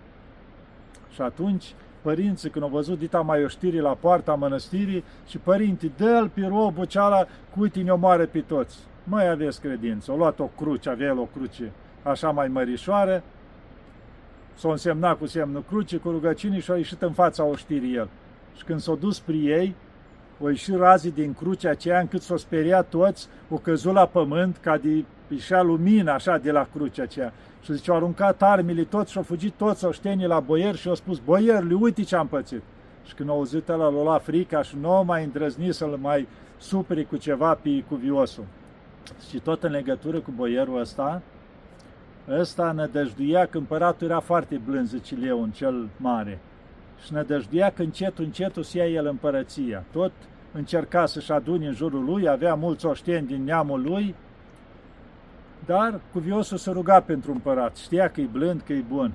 Și 1.10 1.20
atunci 1.20 1.74
părinții, 2.02 2.50
când 2.50 2.64
au 2.64 2.70
văzut 2.70 2.98
dita 2.98 3.20
mai 3.20 3.44
oștiri 3.44 3.80
la 3.80 3.94
poarta 3.94 4.34
mănăstirii, 4.34 5.04
și 5.26 5.38
părinții, 5.38 5.92
dă-l 5.96 6.28
pe 6.34 6.46
robul 6.46 6.84
ceala, 6.84 7.26
cu 7.54 7.60
uite 7.60 7.80
ne 7.80 7.90
omoară 7.90 8.26
pe 8.26 8.40
toți. 8.40 8.78
Mai 9.04 9.28
aveți 9.28 9.60
credință. 9.60 10.10
Au 10.10 10.16
luat 10.16 10.38
o 10.38 10.50
cruce, 10.56 10.88
avea 10.88 11.06
el 11.06 11.18
o 11.18 11.28
cruce 11.36 11.72
așa 12.04 12.30
mai 12.30 12.48
mărișoară, 12.48 13.22
s-a 14.54 14.70
însemnat 14.70 15.18
cu 15.18 15.26
semnul 15.26 15.64
cruce, 15.68 15.96
cu 15.96 16.10
rugăciunii 16.10 16.60
și 16.60 16.70
a 16.70 16.76
ieșit 16.76 17.02
în 17.02 17.12
fața 17.12 17.44
oștirii 17.44 17.94
el. 17.94 18.08
Și 18.56 18.64
când 18.64 18.80
s-a 18.80 18.94
dus 18.94 19.20
pri 19.20 19.46
ei, 19.46 19.74
o 20.40 20.48
ieși 20.48 20.72
razii 20.76 21.10
din 21.10 21.34
crucea 21.34 21.70
aceea 21.70 22.00
încât 22.00 22.22
s-o 22.22 22.36
speria 22.36 22.82
toți, 22.82 23.28
o 23.50 23.56
căzut 23.56 23.92
la 23.92 24.06
pământ 24.06 24.56
ca 24.56 24.76
de 24.76 25.04
ieșea 25.28 25.62
lumină 25.62 26.10
așa 26.10 26.38
de 26.38 26.50
la 26.50 26.68
crucea 26.72 27.02
aceea. 27.02 27.32
Și 27.62 27.72
zice, 27.72 27.90
au 27.90 27.96
aruncat 27.96 28.42
armele 28.42 28.82
toți 28.82 29.10
și 29.10 29.16
au 29.16 29.22
fugit 29.22 29.52
toți 29.52 29.84
oștenii 29.84 30.26
la 30.26 30.40
boier 30.40 30.74
și 30.74 30.88
au 30.88 30.94
spus, 30.94 31.18
boierului, 31.18 31.78
uite 31.80 32.02
ce 32.02 32.16
am 32.16 32.26
pățit. 32.26 32.62
Și 33.04 33.14
când 33.14 33.28
au 33.28 33.36
auzit 33.36 33.68
ăla, 33.68 33.88
l-a 33.88 34.02
luat 34.02 34.22
frica 34.22 34.62
și 34.62 34.76
nu 34.80 35.02
mai 35.06 35.24
îndrăznit 35.24 35.74
să-l 35.74 35.98
mai 36.00 36.28
supere 36.58 37.02
cu 37.02 37.16
ceva 37.16 37.54
pe 37.54 37.84
cuviosul. 37.88 38.44
Și 39.28 39.38
tot 39.38 39.62
în 39.62 39.70
legătură 39.70 40.20
cu 40.20 40.32
boierul 40.36 40.80
ăsta, 40.80 41.22
ăsta 42.28 42.72
nădăjduia 42.72 43.46
că 43.46 43.58
împăratul 43.58 44.06
era 44.06 44.20
foarte 44.20 44.60
blând, 44.64 44.86
zice 44.88 45.14
Leon, 45.14 45.50
cel 45.50 45.88
mare 45.96 46.40
și 47.04 47.12
nădăjduia 47.12 47.70
că 47.70 47.82
încetul, 47.82 48.24
încetul 48.24 48.62
să 48.62 48.78
ia 48.78 48.86
el 48.86 49.06
împărăția. 49.06 49.84
Tot 49.92 50.12
încerca 50.52 51.06
să-și 51.06 51.32
adune 51.32 51.66
în 51.66 51.74
jurul 51.74 52.04
lui, 52.04 52.28
avea 52.28 52.54
mulți 52.54 52.86
oșteni 52.86 53.26
din 53.26 53.44
neamul 53.44 53.82
lui, 53.82 54.14
dar 55.66 56.00
cuviosul 56.12 56.56
se 56.56 56.70
ruga 56.70 57.00
pentru 57.00 57.32
împărat, 57.32 57.76
știa 57.76 58.08
că 58.08 58.20
e 58.20 58.28
blând, 58.32 58.60
că 58.60 58.72
e 58.72 58.84
bun. 58.88 59.12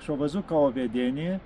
Și 0.00 0.10
a 0.10 0.14
văzut 0.14 0.46
ca 0.46 0.54
o 0.54 0.68
vedenie, 0.68 1.40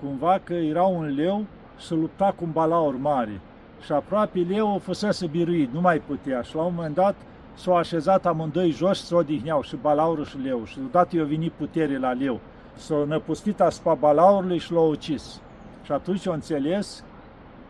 cumva 0.00 0.40
că 0.44 0.54
era 0.54 0.82
un 0.82 1.14
leu 1.14 1.44
și 1.78 1.92
lupta 1.92 2.34
cu 2.36 2.44
un 2.44 2.50
balaur 2.52 2.96
mare. 2.96 3.40
Și 3.84 3.92
aproape 3.92 4.38
leu 4.38 4.74
a 4.74 4.78
fusese 4.78 5.26
biruit, 5.26 5.72
nu 5.72 5.80
mai 5.80 5.98
putea. 5.98 6.42
Și 6.42 6.54
la 6.54 6.62
un 6.62 6.72
moment 6.74 6.94
dat 6.94 7.14
s-au 7.54 7.76
așezat 7.76 8.26
amândoi 8.26 8.70
jos 8.70 8.98
și 8.98 9.04
s-au 9.04 9.18
odihneau, 9.18 9.62
și 9.62 9.76
balaurul 9.76 10.24
și 10.24 10.38
leu. 10.38 10.64
Și 10.64 10.76
deodată 10.76 11.16
i-a 11.16 11.24
venit 11.24 11.52
putere 11.52 11.98
la 11.98 12.12
leu 12.12 12.40
s-a 12.76 13.04
năpustit 13.06 13.60
asupra 13.60 13.94
balaurului 13.94 14.58
și 14.58 14.72
l-a 14.72 14.80
ucis. 14.80 15.40
Și 15.84 15.92
atunci 15.92 16.26
o 16.26 16.32
înțeles 16.32 17.04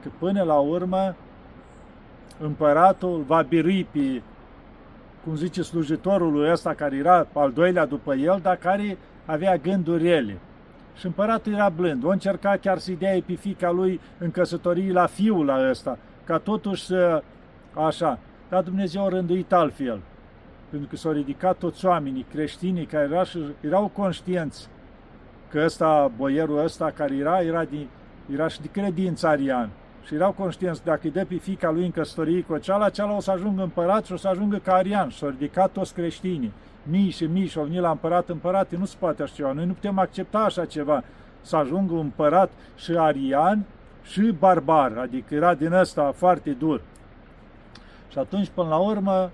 că 0.03 0.09
până 0.19 0.43
la 0.43 0.59
urmă 0.59 1.15
împăratul 2.39 3.25
va 3.27 3.43
birui 3.43 3.87
pe, 3.91 4.23
cum 5.25 5.37
zice 5.37 5.63
slujitorul 5.63 6.33
lui 6.33 6.51
ăsta 6.51 6.75
care 6.75 6.97
era 6.97 7.27
al 7.33 7.53
doilea 7.53 7.87
după 7.87 8.15
el, 8.15 8.39
dar 8.43 8.57
care 8.57 8.99
avea 9.25 9.57
gânduri 9.57 10.03
rele. 10.03 10.39
Și 10.97 11.07
împăratul 11.07 11.53
era 11.53 11.69
blând. 11.69 12.05
O 12.05 12.09
încerca 12.09 12.57
chiar 12.57 12.79
să-i 12.79 12.97
dea 12.97 13.19
pe 13.27 13.35
fica 13.35 13.71
lui 13.71 14.01
în 14.19 14.31
căsătorie 14.31 14.93
la 14.93 15.07
fiul 15.07 15.45
la 15.45 15.69
ăsta, 15.71 15.99
ca 16.25 16.39
totuși 16.39 16.85
să... 16.85 17.23
așa. 17.73 18.19
Dar 18.49 18.63
Dumnezeu 18.63 19.05
a 19.05 19.09
rânduit 19.09 19.53
altfel. 19.53 20.01
Pentru 20.71 20.89
că 20.89 20.97
s-au 20.97 21.13
ridicat 21.13 21.57
toți 21.57 21.87
oamenii 21.87 22.27
creștinii 22.31 22.85
care 22.85 23.09
erau, 23.11 23.25
erau 23.61 23.91
conștienți 23.95 24.69
că 25.55 25.63
ăsta, 25.65 26.11
boierul 26.17 26.65
ăsta 26.65 26.91
care 26.97 27.15
era, 27.15 27.41
era, 27.41 27.65
din, 27.65 27.89
era 28.33 28.49
și 28.49 28.61
de 28.61 28.69
credință 28.69 29.27
arian. 29.27 29.69
Și 30.07 30.15
erau 30.15 30.33
conștienți, 30.33 30.85
dacă 30.85 31.01
îi 31.03 31.11
dă 31.11 31.25
pe 31.25 31.35
fica 31.35 31.71
lui 31.71 31.85
în 31.85 31.91
căsătorie 31.91 32.43
cu 32.43 32.59
ceala, 32.59 32.89
ceala 32.89 33.17
o 33.17 33.21
să 33.21 33.31
ajungă 33.31 33.63
împărat 33.63 34.05
și 34.05 34.13
o 34.13 34.17
să 34.17 34.29
ajungă 34.29 34.57
ca 34.57 34.75
arian. 34.75 35.09
Și 35.09 35.19
s-au 35.19 35.29
ridicat 35.29 35.71
toți 35.71 35.95
creștinii. 35.95 36.53
Mii 36.83 37.11
și 37.11 37.25
mii 37.25 37.47
și 37.47 37.59
au 37.59 37.65
venit 37.65 37.81
la 37.81 37.91
împărat, 37.91 38.29
împărate, 38.29 38.77
nu 38.77 38.85
se 38.85 38.97
poate 38.99 39.23
așa 39.23 39.35
ceva. 39.35 39.53
Noi 39.53 39.67
nu 39.67 39.73
putem 39.73 39.99
accepta 39.99 40.39
așa 40.39 40.65
ceva. 40.65 41.03
Să 41.41 41.57
ajungă 41.57 41.93
un 41.93 41.99
împărat 41.99 42.51
și 42.77 42.97
arian 42.97 43.65
și 44.03 44.35
barbar, 44.39 44.97
adică 44.99 45.35
era 45.35 45.55
din 45.55 45.73
ăsta 45.73 46.13
foarte 46.17 46.51
dur. 46.51 46.81
Și 48.09 48.19
atunci, 48.19 48.49
până 48.55 48.69
la 48.69 48.77
urmă, 48.77 49.31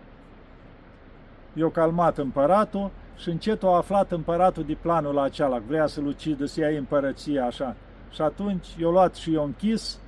i-a 1.52 1.70
calmat 1.70 2.18
împăratul 2.18 2.90
și 3.20 3.28
încet 3.28 3.62
a 3.62 3.76
aflat 3.76 4.12
împăratul 4.12 4.64
de 4.64 4.76
planul 4.80 5.18
acela, 5.18 5.59
vrea 5.66 5.87
să-l 5.87 6.06
ucidă, 6.06 6.44
să 6.44 6.61
ia 6.61 6.78
împărăția 6.78 7.46
așa. 7.46 7.76
Și 8.11 8.22
atunci 8.22 8.66
i-a 8.78 8.88
luat 8.88 9.14
și 9.14 9.33
i-a 9.33 9.42
închis 9.42 9.98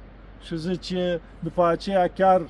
și 0.43 0.59
zice, 0.59 1.21
după 1.39 1.67
aceea 1.67 2.09
chiar 2.09 2.41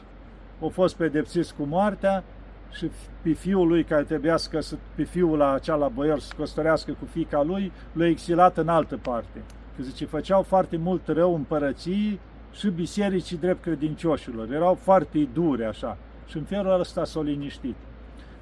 a 0.62 0.66
fost 0.66 0.96
pedepsit 0.96 1.50
cu 1.50 1.62
moartea 1.62 2.24
și 2.72 2.90
pe 3.22 3.32
fiul 3.32 3.68
lui 3.68 3.84
care 3.84 4.02
trebuia 4.02 4.36
să 4.36 4.48
căsă, 4.50 4.78
pe 4.94 5.02
fiul 5.02 5.38
la 5.38 5.52
acela 5.52 5.88
boier 5.88 6.18
să 6.18 6.32
căsătorească 6.36 6.92
cu 6.92 7.04
fica 7.04 7.42
lui, 7.42 7.72
l-a 7.92 8.06
exilat 8.06 8.56
în 8.56 8.68
altă 8.68 8.96
parte. 8.96 9.42
Că 9.76 9.82
zice, 9.82 10.04
făceau 10.04 10.42
foarte 10.42 10.76
mult 10.76 11.08
rău 11.08 11.34
împărății 11.34 12.20
și 12.52 12.68
bisericii 12.68 13.36
drept 13.36 13.62
credincioșilor. 13.62 14.52
Erau 14.52 14.74
foarte 14.74 15.28
dure 15.32 15.64
așa. 15.64 15.98
Și 16.26 16.36
în 16.36 16.44
felul 16.44 16.80
ăsta 16.80 17.04
s-au 17.04 17.22
liniștit. 17.22 17.76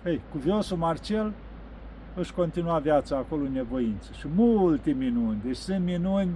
Ei, 0.05 0.21
cuviosul 0.31 0.77
Marcel 0.77 1.33
își 2.15 2.33
continua 2.33 2.79
viața 2.79 3.17
acolo 3.17 3.43
în 3.43 3.53
nevoință. 3.53 4.11
Și 4.19 4.27
multe 4.35 4.91
minuni, 4.91 5.41
deci 5.45 5.57
sunt 5.57 5.85
minuni, 5.85 6.31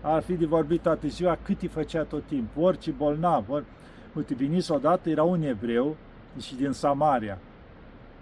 ar 0.00 0.22
fi 0.22 0.32
de 0.32 0.46
vorbit 0.46 0.82
toată 0.82 1.06
ziua, 1.06 1.38
cât 1.42 1.62
îi 1.62 1.68
făcea 1.68 2.02
tot 2.02 2.26
timpul, 2.26 2.62
orice 2.62 2.90
bolnav. 2.90 3.50
Ori... 3.50 3.64
Uite, 4.14 4.34
vinis 4.34 4.68
odată, 4.68 5.10
era 5.10 5.22
un 5.22 5.42
evreu, 5.42 5.96
și 6.40 6.54
din 6.54 6.72
Samaria, 6.72 7.38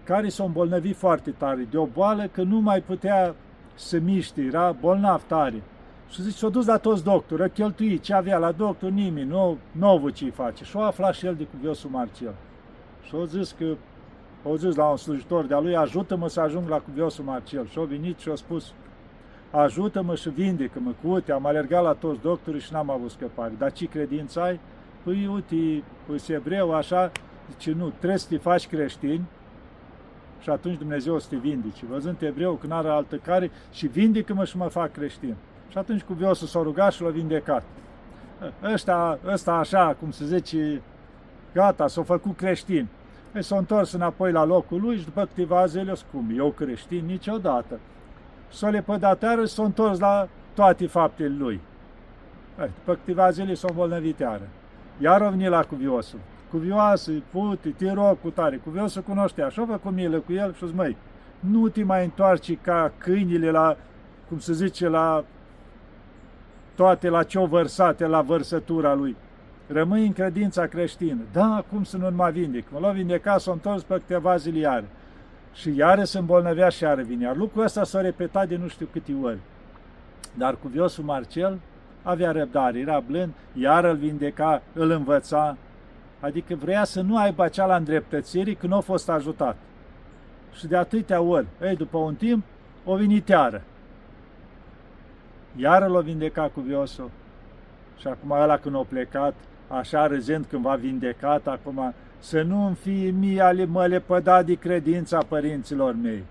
care 0.05 0.29
s-a 0.29 0.45
îmbolnăvit 0.45 0.97
foarte 0.97 1.31
tare 1.31 1.67
de 1.71 1.77
o 1.77 1.87
boală 1.87 2.27
că 2.27 2.43
nu 2.43 2.61
mai 2.61 2.81
putea 2.81 3.35
să 3.75 3.99
miște, 3.99 4.43
era 4.43 4.73
bolnav 4.73 5.23
tare. 5.23 5.63
Și 6.09 6.23
zice, 6.23 6.37
s-a 6.37 6.49
dus 6.49 6.67
la 6.67 6.77
toți 6.77 7.05
doctori, 7.05 7.43
a 7.43 7.49
cheltuit 7.49 8.03
ce 8.03 8.15
avea 8.15 8.39
la 8.39 8.53
doctor, 8.53 8.91
nimeni, 8.91 9.29
nu, 9.29 9.59
nu 9.73 10.09
ce-i 10.09 10.31
face. 10.31 10.65
Și 10.65 10.77
a 10.77 10.81
aflat 10.81 11.15
și 11.15 11.27
el 11.27 11.35
de 11.35 11.45
cuviosul 11.45 11.91
Marcel. 11.91 12.35
Și 13.03 13.15
a 13.21 13.25
zis 13.25 13.55
că 13.59 13.65
au 14.45 14.57
zis 14.57 14.75
la 14.75 14.85
un 14.85 14.97
slujitor 14.97 15.45
de-a 15.45 15.61
lui, 15.61 15.77
ajută-mă 15.77 16.29
să 16.29 16.41
ajung 16.41 16.69
la 16.69 16.79
cuviosul 16.79 17.25
Marcel. 17.25 17.67
Și 17.67 17.79
a 17.79 17.83
venit 17.83 18.19
și 18.19 18.29
a 18.29 18.35
spus, 18.35 18.73
ajută-mă 19.51 20.15
și 20.15 20.29
vindecă-mă, 20.29 20.91
cu 21.03 21.13
uite, 21.13 21.33
am 21.33 21.47
alergat 21.47 21.83
la 21.83 21.93
toți 21.93 22.21
doctorii 22.21 22.61
și 22.61 22.73
n-am 22.73 22.91
avut 22.91 23.11
scăpare. 23.11 23.53
Dar 23.59 23.73
ce 23.73 23.87
credință 23.87 24.41
ai? 24.41 24.61
Păi, 25.03 25.27
uite, 25.27 25.85
păi, 26.07 26.35
evreu, 26.35 26.75
așa, 26.75 27.13
zice, 27.51 27.73
nu, 27.73 27.89
trebuie 27.89 28.19
să 28.19 28.27
te 28.29 28.37
faci 28.37 28.67
creștin 28.67 29.25
și 30.41 30.51
atunci 30.51 30.79
Dumnezeu 30.79 31.15
o 31.15 31.19
să 31.19 31.27
te 31.29 31.37
vindice. 31.37 31.87
Văzând 31.91 32.23
evreu 32.23 32.55
că 32.55 32.67
n-are 32.67 32.89
altă 32.89 33.17
care 33.17 33.51
și 33.73 33.87
vindecă-mă 33.87 34.45
și 34.45 34.57
mă 34.57 34.67
fac 34.67 34.93
creștin. 34.93 35.35
Și 35.69 35.79
atunci 35.79 36.03
cuviosul 36.03 36.47
s-a 36.47 36.63
rugat 36.63 36.93
și 36.93 37.03
l-a 37.03 37.09
vindecat. 37.09 37.63
Ăsta, 38.73 39.19
ăsta 39.27 39.53
așa, 39.53 39.97
cum 40.01 40.11
se 40.11 40.25
zice, 40.25 40.83
gata, 41.53 41.87
s-a 41.87 42.03
făcut 42.03 42.37
creștin. 42.37 42.89
E 43.35 43.41
s-a 43.41 43.57
întors 43.57 43.93
înapoi 43.93 44.33
la 44.33 44.45
locul 44.45 44.81
lui 44.81 44.99
și 44.99 45.05
după 45.05 45.25
câteva 45.25 45.67
zile, 45.67 45.95
cum, 46.13 46.31
eu 46.37 46.51
creștin 46.51 47.05
niciodată. 47.07 47.79
S-a 48.49 48.69
lepădat 48.69 49.23
iară 49.23 49.41
și 49.41 49.53
s-a 49.53 49.63
întors 49.63 49.99
la 49.99 50.29
toate 50.55 50.87
faptele 50.87 51.35
lui. 51.39 51.61
E, 52.61 52.71
după 52.79 52.95
câteva 52.95 53.31
zile 53.31 53.55
s-a 53.55 53.67
îmbolnăvit 53.71 54.19
iară. 54.19 54.49
Iar 54.99 55.23
a 55.23 55.29
venit 55.29 55.49
la 55.49 55.63
cuviosul. 55.63 56.19
Cuvioasă, 56.51 57.13
pute, 57.31 57.75
te 57.77 57.93
rog 57.93 58.17
cu 58.23 58.31
tare. 58.31 58.57
Cuviosul 58.57 59.03
cunoștea, 59.03 59.47
așa 59.47 59.65
vă 59.65 59.77
cu 59.77 59.89
milă 59.89 60.19
cu 60.19 60.33
el 60.33 60.55
și 60.55 60.65
măi, 60.75 60.97
nu 61.41 61.69
te 61.69 61.85
mai 61.85 62.05
întoarce 62.05 62.55
ca 62.55 62.93
câinile 62.99 63.51
la, 63.51 63.77
cum 64.29 64.39
se 64.39 64.53
zice, 64.53 64.89
la 64.89 65.25
toate 66.75 67.09
la 67.09 67.23
ce 67.23 67.39
vărsate, 67.39 68.07
la 68.07 68.21
vărsătura 68.21 68.95
lui 68.95 69.17
rămâi 69.73 70.07
în 70.07 70.13
credința 70.13 70.67
creștină. 70.67 71.21
Da, 71.33 71.65
cum 71.71 71.85
să 71.85 71.97
nu 71.97 72.11
mai 72.15 72.33
vindec? 72.33 72.65
Mă 72.71 72.79
l-a 72.79 72.91
vindecat, 72.91 73.41
s-a 73.41 73.53
întors 73.53 73.83
pe 73.83 73.95
câteva 73.95 74.37
zile 74.37 74.59
iară. 74.59 74.85
Și 75.53 75.77
iară 75.77 76.05
se 76.05 76.19
îmbolnăvea 76.19 76.69
și 76.69 76.83
iară 76.83 77.03
vine. 77.03 77.25
Iar 77.25 77.37
lucrul 77.37 77.65
ăsta 77.65 77.85
s-a 77.85 78.01
repetat 78.01 78.49
de 78.49 78.57
nu 78.57 78.69
știu 78.69 78.89
câte 78.93 79.13
ori. 79.23 79.39
Dar 80.35 80.57
cu 80.57 80.69
viosul 80.69 81.05
Marcel 81.05 81.59
avea 82.03 82.33
răbdare, 82.33 82.79
era 82.79 83.01
blând, 83.01 83.33
iar 83.53 83.85
îl 83.85 83.97
vindeca, 83.97 84.63
îl 84.73 84.91
învăța, 84.91 85.57
adică 86.21 86.55
vrea 86.55 86.85
să 86.85 87.01
nu 87.01 87.17
aibă 87.17 87.43
acea 87.43 87.77
îndreptățire 87.77 88.53
când 88.53 88.73
nu 88.73 88.79
a 88.79 88.81
fost 88.81 89.09
ajutat. 89.09 89.57
Și 90.53 90.67
de 90.67 90.77
atâtea 90.77 91.21
ori, 91.21 91.47
ei, 91.63 91.77
după 91.77 91.99
un 91.99 92.15
timp, 92.15 92.45
o 92.85 92.97
venit 92.97 93.29
iară. 93.29 93.63
Iară 95.57 95.87
l-a 95.87 96.01
vindecat 96.01 96.53
cu 96.53 96.61
viosul. 96.61 97.11
Și 97.99 98.07
acum 98.07 98.31
ăla 98.31 98.57
când 98.57 98.75
a 98.75 98.85
plecat, 98.89 99.35
așa 99.71 100.07
râzând 100.07 100.47
când 100.49 100.63
va 100.63 100.75
vindecat 100.75 101.47
acum, 101.47 101.95
să 102.19 102.43
nu-mi 102.43 102.75
fie 102.75 103.11
mie 103.11 103.41
ale 103.41 103.65
mă 103.65 103.87
lepăda 103.87 104.43
de 104.43 104.55
credința 104.55 105.19
părinților 105.29 105.95
mei. 106.03 106.25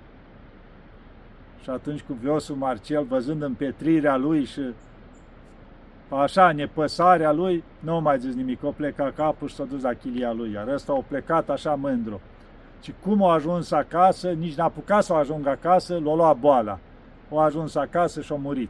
Și 1.63 1.69
atunci 1.69 2.01
cu 2.01 2.13
viosul 2.13 2.55
Marcel, 2.55 3.03
văzând 3.03 3.41
împetrirea 3.41 4.15
lui 4.15 4.43
și 4.43 4.61
așa 6.09 6.51
nepăsarea 6.51 7.31
lui, 7.31 7.63
nu 7.79 8.01
mai 8.01 8.19
zis 8.19 8.35
nimic, 8.35 8.63
o 8.63 8.71
pleca 8.71 9.11
capul 9.15 9.47
și 9.47 9.55
s-a 9.55 9.63
dus 9.63 9.81
la 9.81 9.93
chilia 9.93 10.31
lui, 10.31 10.51
iar 10.51 10.67
ăsta 10.67 10.93
a 10.93 11.03
plecat 11.07 11.49
așa 11.49 11.75
mândru. 11.75 12.21
Și 12.81 12.93
cum 13.03 13.23
a 13.23 13.33
ajuns 13.33 13.71
acasă, 13.71 14.29
nici 14.29 14.55
n-a 14.55 14.63
apucat 14.63 15.03
să 15.03 15.13
ajungă 15.13 15.49
acasă, 15.49 15.93
l-a 15.93 16.15
luat 16.15 16.37
boala. 16.37 16.79
A 17.33 17.43
ajuns 17.43 17.75
acasă 17.75 18.21
și 18.21 18.31
a 18.31 18.35
murit. 18.35 18.69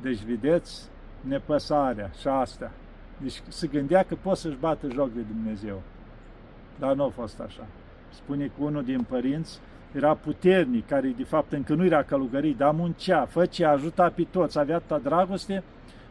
Deci, 0.00 0.22
vedeți, 0.22 0.88
nepăsarea 1.20 2.10
și 2.20 2.28
astea. 2.28 2.70
Deci 3.16 3.42
se 3.48 3.66
gândea 3.66 4.02
că 4.02 4.14
poate 4.22 4.38
să-și 4.38 4.56
bată 4.60 4.86
joc 4.92 5.12
de 5.12 5.20
Dumnezeu. 5.20 5.82
Dar 6.78 6.94
nu 6.94 7.04
a 7.04 7.12
fost 7.14 7.40
așa. 7.40 7.66
Spune 8.10 8.46
că 8.46 8.52
unul 8.62 8.84
din 8.84 9.02
părinți 9.08 9.58
era 9.92 10.14
puternic, 10.14 10.86
care 10.86 11.14
de 11.16 11.24
fapt 11.24 11.52
încă 11.52 11.74
nu 11.74 11.84
era 11.84 12.02
călugărit, 12.02 12.56
dar 12.56 12.72
muncea, 12.72 13.24
făcea, 13.24 13.70
ajuta 13.70 14.12
pe 14.14 14.26
toți, 14.30 14.58
avea 14.58 14.76
atâta 14.76 14.98
dragoste 14.98 15.62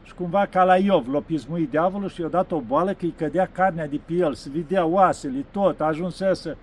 și 0.03 0.13
cumva 0.13 0.45
ca 0.45 0.63
la 0.63 0.77
Iov 0.77 1.07
l-a 1.07 1.19
pismuit 1.19 1.69
diavolul 1.69 2.09
și 2.09 2.21
i-a 2.21 2.27
dat 2.27 2.51
o 2.51 2.59
boală 2.59 2.93
că 2.93 3.05
îi 3.05 3.13
cădea 3.17 3.49
carnea 3.51 3.87
de 3.87 3.99
pe 4.05 4.13
el, 4.13 4.33
se 4.33 4.49
vedea 4.53 4.85
oasele, 4.85 5.45
tot, 5.51 5.81
ajunsese. 5.81 6.57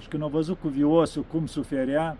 Și 0.00 0.08
când 0.08 0.22
a 0.22 0.26
văzut 0.26 0.58
cu 0.60 0.68
viosul 0.68 1.22
cum 1.22 1.46
suferea, 1.46 2.16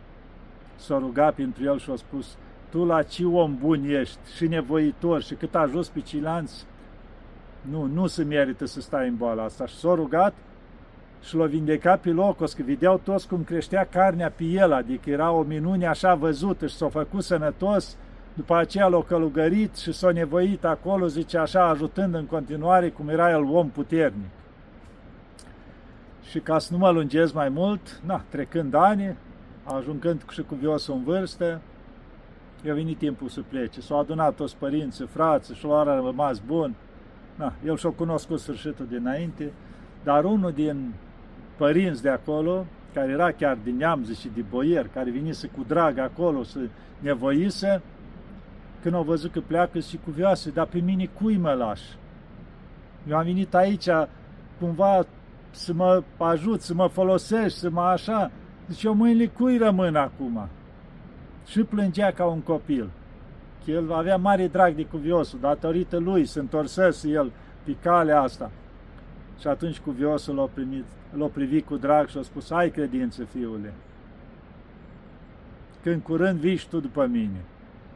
s-a 0.77 0.99
rugat 0.99 1.35
pentru 1.35 1.65
el 1.65 1.79
și 1.79 1.91
a 1.91 1.97
spus, 1.97 2.37
tu 2.71 2.85
la 2.85 3.03
ce 3.03 3.25
om 3.25 3.57
bun 3.61 3.85
ești 3.85 4.19
și 4.37 4.47
nevoitor 4.47 5.23
și 5.23 5.35
cât 5.35 5.55
ajuns 5.55 5.89
pe 5.89 6.01
cilanți, 6.01 6.67
nu, 7.61 7.85
nu 7.85 8.07
se 8.07 8.23
merită 8.23 8.67
să 8.67 8.81
stai 8.81 9.09
în 9.09 9.17
boala 9.17 9.43
asta. 9.43 9.67
Și 9.67 9.75
s-a 9.75 9.95
rugat 9.95 10.35
și 11.23 11.37
l-a 11.37 11.47
vindecat 11.47 12.01
pe 12.01 12.11
locul, 12.11 12.49
că 12.57 12.63
vedeau 12.63 13.01
toți 13.05 13.29
cum 13.29 13.45
creștea 13.45 13.85
carnea 13.85 14.31
pe 14.31 14.45
el, 14.45 14.73
adică 14.73 15.11
era 15.11 15.31
o 15.31 15.43
minune 15.43 15.87
așa 15.87 16.15
văzută 16.15 16.67
și 16.67 16.77
s-a 16.77 16.89
făcut 16.89 17.23
sănătos, 17.23 17.97
după 18.35 18.57
aceea 18.57 18.87
l-a 18.87 19.03
călugărit 19.03 19.77
și 19.77 19.93
s-a 19.93 20.11
nevoit 20.11 20.65
acolo, 20.65 21.07
zice 21.07 21.39
așa, 21.39 21.69
ajutând 21.69 22.15
în 22.15 22.25
continuare 22.25 22.89
cum 22.89 23.09
era 23.09 23.31
el 23.31 23.43
om 23.43 23.71
puternic. 23.71 24.31
Și 26.23 26.39
ca 26.39 26.59
să 26.59 26.73
nu 26.73 26.79
mă 26.79 26.91
lungez 26.91 27.33
mai 27.33 27.49
mult, 27.49 28.01
na, 28.05 28.25
trecând 28.29 28.75
ani, 28.75 29.17
ajungând 29.65 30.23
și 30.31 30.43
cu 30.43 30.55
viosul 30.55 30.95
în 30.95 31.05
vârstă, 31.05 31.61
i-a 32.65 32.75
venit 32.75 32.99
timpul 32.99 33.29
să 33.29 33.41
plece. 33.49 33.81
S-au 33.81 33.99
adunat 33.99 34.35
toți 34.35 34.57
părinții, 34.57 35.07
frații 35.07 35.55
și 35.55 35.65
l-au 35.65 36.05
rămas 36.05 36.39
bun. 36.39 36.75
Na, 37.35 37.53
el 37.65 37.77
și-a 37.77 37.91
cunoscut 37.91 38.41
sfârșitul 38.41 38.87
dinainte, 38.87 39.53
dar 40.05 40.25
unul 40.25 40.53
din 40.53 40.93
părinți 41.57 42.03
de 42.03 42.09
acolo, 42.09 42.67
care 42.93 43.13
era 43.13 43.33
chiar 43.33 43.59
din 43.65 43.77
neam, 43.77 44.05
și 44.21 44.31
de 44.35 44.45
boier, 44.51 44.89
care 44.89 45.11
venise 45.11 45.47
cu 45.47 45.65
drag 45.67 45.99
acolo 45.99 46.43
să 46.43 46.59
nevoise, 46.99 47.83
când 48.83 48.95
au 48.95 49.03
văzut 49.03 49.33
că 49.33 49.41
pleacă 49.41 49.79
și 49.79 49.99
cu 50.05 50.11
vioase, 50.11 50.51
dar 50.51 50.67
pe 50.67 50.79
mine 50.79 51.07
cui 51.07 51.37
mă 51.37 51.53
lași? 51.53 51.97
Eu 53.09 53.17
am 53.17 53.25
venit 53.25 53.55
aici 53.55 53.89
cumva 54.61 55.07
să 55.51 55.73
mă 55.73 56.03
ajut, 56.17 56.61
să 56.61 56.75
mă 56.75 56.87
folosești, 56.87 57.59
să 57.59 57.71
mă 57.71 57.81
așa. 57.81 58.31
Deci 58.67 58.83
eu 58.83 58.95
mâinile 58.95 59.27
cui 59.27 59.59
rămân 59.59 59.97
acum? 59.97 60.49
Și 61.51 61.63
plângea 61.63 62.11
ca 62.11 62.25
un 62.25 62.41
copil. 62.41 62.91
Că 63.65 63.71
el 63.71 63.93
avea 63.93 64.17
mare 64.17 64.47
drag 64.47 64.75
de 64.75 64.85
cuviosul, 64.85 65.39
datorită 65.41 65.99
lui 65.99 66.25
se 66.27 66.39
întorsese 66.39 67.09
el 67.09 67.33
pe 67.65 67.77
calea 67.83 68.21
asta. 68.21 68.51
Și 69.39 69.47
atunci 69.47 69.79
cuviosul 69.79 70.35
l-a, 70.35 70.49
primit, 70.55 70.85
l-a 71.17 71.27
privit 71.27 71.67
cu 71.67 71.77
drag 71.77 72.09
și 72.09 72.19
a 72.19 72.23
spus, 72.23 72.51
ai 72.51 72.71
credință, 72.71 73.25
fiule, 73.25 73.73
când 75.83 76.03
curând 76.03 76.39
vii 76.39 76.57
și 76.57 76.69
tu 76.69 76.81
după 76.81 77.07
mine. 77.07 77.45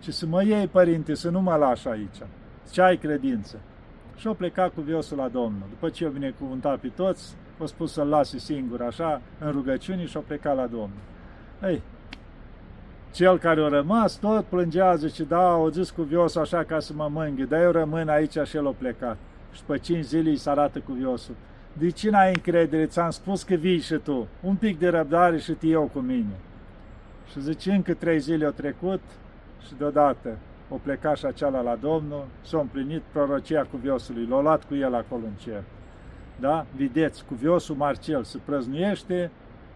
Și 0.00 0.12
să 0.12 0.26
mă 0.26 0.44
iei, 0.44 0.66
părinte, 0.66 1.14
să 1.14 1.30
nu 1.30 1.40
mă 1.40 1.54
lași 1.54 1.88
aici. 1.88 2.22
Ce 2.70 2.82
ai 2.82 2.96
credință? 2.96 3.58
Și 4.16 4.26
au 4.26 4.34
plecat 4.34 4.74
cu 4.74 4.80
viosul 4.80 5.16
la 5.16 5.28
Domnul. 5.28 5.66
După 5.68 5.88
ce 5.88 6.04
au 6.04 6.10
binecuvântat 6.10 6.78
pe 6.78 6.88
toți, 6.88 7.34
au 7.60 7.66
spus 7.66 7.92
să-l 7.92 8.08
lase 8.08 8.38
singur 8.38 8.82
așa, 8.82 9.20
în 9.38 9.50
rugăciuni 9.50 10.06
și 10.06 10.16
au 10.16 10.24
plecat 10.26 10.56
la 10.56 10.66
Domnul. 10.66 11.02
Ei, 11.62 11.82
cel 13.14 13.38
care 13.38 13.60
a 13.60 13.68
rămas 13.68 14.16
tot 14.16 14.44
plângează 14.44 15.08
și 15.08 15.22
da, 15.22 15.50
au 15.50 15.68
zis 15.68 15.90
cu 15.90 16.02
viosul 16.02 16.40
așa 16.40 16.64
ca 16.64 16.80
să 16.80 16.92
mă 16.96 17.08
mânghe, 17.12 17.44
dar 17.44 17.62
eu 17.62 17.70
rămân 17.70 18.08
aici 18.08 18.38
și 18.44 18.56
el 18.56 18.66
a 18.66 18.74
plecat. 18.78 19.16
Și 19.52 19.60
după 19.60 19.76
cinci 19.76 20.04
zile 20.04 20.30
îi 20.30 20.36
se 20.36 20.50
arată 20.50 20.78
cu 20.78 20.92
viosul. 20.92 21.34
De 21.72 21.90
ce 21.90 22.10
n-ai 22.10 22.32
încredere? 22.34 22.86
Ți-am 22.86 23.10
spus 23.10 23.42
că 23.42 23.54
vii 23.54 23.78
și 23.78 23.94
tu. 23.94 24.26
Un 24.40 24.54
pic 24.54 24.78
de 24.78 24.88
răbdare 24.88 25.38
și 25.38 25.52
te 25.52 25.66
iau 25.66 25.90
cu 25.92 25.98
mine. 25.98 26.36
Și 27.30 27.40
zice, 27.40 27.72
încă 27.72 27.94
trei 27.94 28.18
zile 28.18 28.44
au 28.44 28.50
trecut 28.50 29.00
și 29.66 29.74
deodată 29.78 30.38
o 30.68 30.76
pleca 30.82 31.14
și 31.14 31.26
aceala 31.26 31.60
la 31.60 31.76
Domnul, 31.80 32.24
s-a 32.42 32.58
împlinit 32.58 33.02
prorocia 33.12 33.66
cuviosului, 33.70 34.26
l-a 34.26 34.40
luat 34.40 34.64
cu 34.64 34.74
el 34.74 34.94
acolo 34.94 35.22
în 35.24 35.34
cer. 35.36 35.62
Da? 36.40 36.66
Vedeți, 36.76 37.24
cuviosul 37.24 37.74
Marcel 37.74 38.24
se 38.24 38.38
prăznuiește 38.44 39.30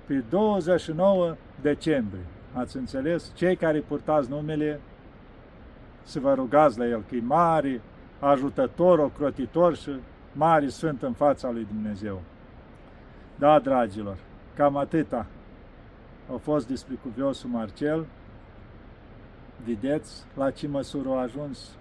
pe 0.06 0.22
29 0.28 1.36
decembrie. 1.60 2.24
Ați 2.52 2.76
înțeles? 2.76 3.32
Cei 3.34 3.56
care 3.56 3.78
purtați 3.78 4.30
numele, 4.30 4.80
să 6.02 6.20
vă 6.20 6.34
rugați 6.34 6.78
la 6.78 6.86
el, 6.86 7.04
că 7.08 7.14
e 7.14 7.20
mare, 7.20 7.80
ajutător, 8.18 8.98
ocrotitor 8.98 9.76
și 9.76 9.90
mare 10.32 10.68
sfânt 10.68 11.02
în 11.02 11.12
fața 11.12 11.50
lui 11.50 11.66
Dumnezeu. 11.72 12.22
Da, 13.38 13.58
dragilor, 13.58 14.16
cam 14.54 14.76
atâta 14.76 15.26
a 16.34 16.36
fost 16.36 16.68
despre 16.68 16.94
cuviosul 17.02 17.50
Marcel. 17.50 18.06
Vedeți 19.64 20.24
la 20.34 20.50
ce 20.50 20.68
măsură 20.68 21.08
a 21.08 21.20
ajuns? 21.20 21.76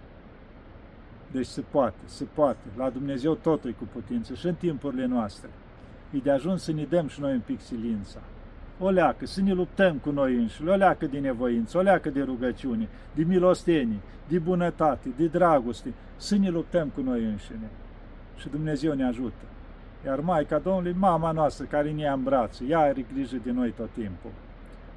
Deci 1.31 1.45
se 1.45 1.61
poate, 1.61 1.97
se 2.05 2.23
poate. 2.23 2.65
La 2.77 2.89
Dumnezeu 2.89 3.33
totul 3.33 3.69
e 3.69 3.73
cu 3.73 3.87
putință 3.93 4.33
și 4.33 4.47
în 4.47 4.55
timpurile 4.55 5.05
noastre. 5.05 5.49
E 6.11 6.17
de 6.17 6.31
ajuns 6.31 6.63
să 6.63 6.71
ne 6.71 6.83
dăm 6.83 7.07
și 7.07 7.19
noi 7.19 7.33
un 7.33 7.41
pic 7.45 7.61
silința. 7.61 8.19
O 8.79 8.89
leacă, 8.89 9.25
să 9.25 9.41
ne 9.41 9.53
luptăm 9.53 9.95
cu 9.95 10.09
noi 10.09 10.35
înșile, 10.35 10.71
o 10.71 10.75
leacă 10.75 11.05
de 11.05 11.19
nevoință, 11.19 11.77
o 11.77 11.81
leacă 11.81 12.09
de 12.09 12.21
rugăciune, 12.21 12.87
de 13.13 13.23
milostenie, 13.23 13.99
de 14.27 14.39
bunătate, 14.39 15.09
de 15.17 15.25
dragoste, 15.27 15.93
să 16.15 16.37
ne 16.37 16.49
luptăm 16.49 16.87
cu 16.87 17.01
noi 17.01 17.23
înșine. 17.23 17.69
Și 18.37 18.49
Dumnezeu 18.49 18.93
ne 18.93 19.05
ajută. 19.05 19.45
Iar 20.05 20.19
Maica 20.19 20.57
Domnului, 20.57 20.95
mama 20.97 21.31
noastră 21.31 21.65
care 21.65 21.91
ne 21.91 22.01
ia 22.01 22.13
în 22.13 22.23
brațe, 22.23 22.63
ea 22.69 22.79
are 22.79 23.05
grijă 23.13 23.37
de 23.43 23.51
noi 23.51 23.71
tot 23.71 23.89
timpul. 23.93 24.31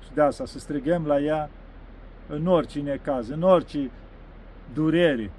Și 0.04 0.08
de 0.14 0.20
asta 0.20 0.44
să 0.44 0.58
strigăm 0.58 1.06
la 1.06 1.20
ea 1.20 1.50
în 2.28 2.46
orice 2.46 2.80
necaz, 2.80 3.28
în 3.28 3.42
orice 3.42 3.90
durere 4.74 5.30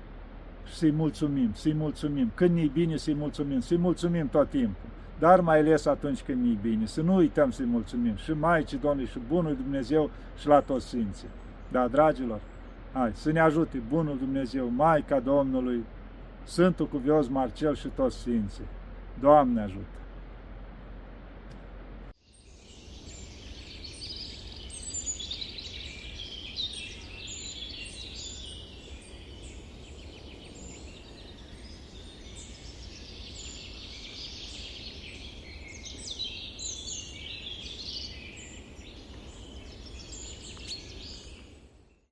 și 0.66 0.74
să-i 0.74 0.92
mulțumim, 0.92 1.50
să-i 1.54 1.74
mulțumim. 1.74 2.32
Când 2.36 2.58
e 2.58 2.70
bine, 2.74 2.96
să-i 2.96 3.16
mulțumim, 3.16 3.60
să-i 3.60 3.78
mulțumim 3.78 4.28
tot 4.28 4.50
timpul. 4.50 4.90
Dar 5.22 5.40
mai 5.40 5.60
ales 5.60 5.86
atunci 5.86 6.22
când 6.22 6.46
e 6.46 6.58
bine, 6.62 6.86
să 6.86 7.02
nu 7.02 7.16
uităm 7.16 7.52
să-i 7.52 7.66
mulțumim 7.66 8.16
și 8.16 8.32
Maicii 8.32 8.78
Domnului 8.78 9.10
și 9.10 9.20
Bunul 9.28 9.56
Dumnezeu 9.56 10.10
și 10.38 10.48
la 10.48 10.60
toți 10.60 10.88
Sfinții. 10.88 11.28
Da, 11.72 11.88
dragilor, 11.88 12.40
hai, 12.94 13.12
să 13.14 13.32
ne 13.32 13.40
ajute 13.40 13.82
Bunul 13.90 14.18
Dumnezeu, 14.18 14.70
Maica 14.76 15.20
Domnului, 15.20 15.84
Sfântul 16.44 16.88
Cuvios 16.88 17.28
Marcel 17.28 17.76
și 17.76 17.88
toți 17.88 18.18
Sfinții. 18.18 18.66
Doamne 19.20 19.62
ajută! 19.62 20.01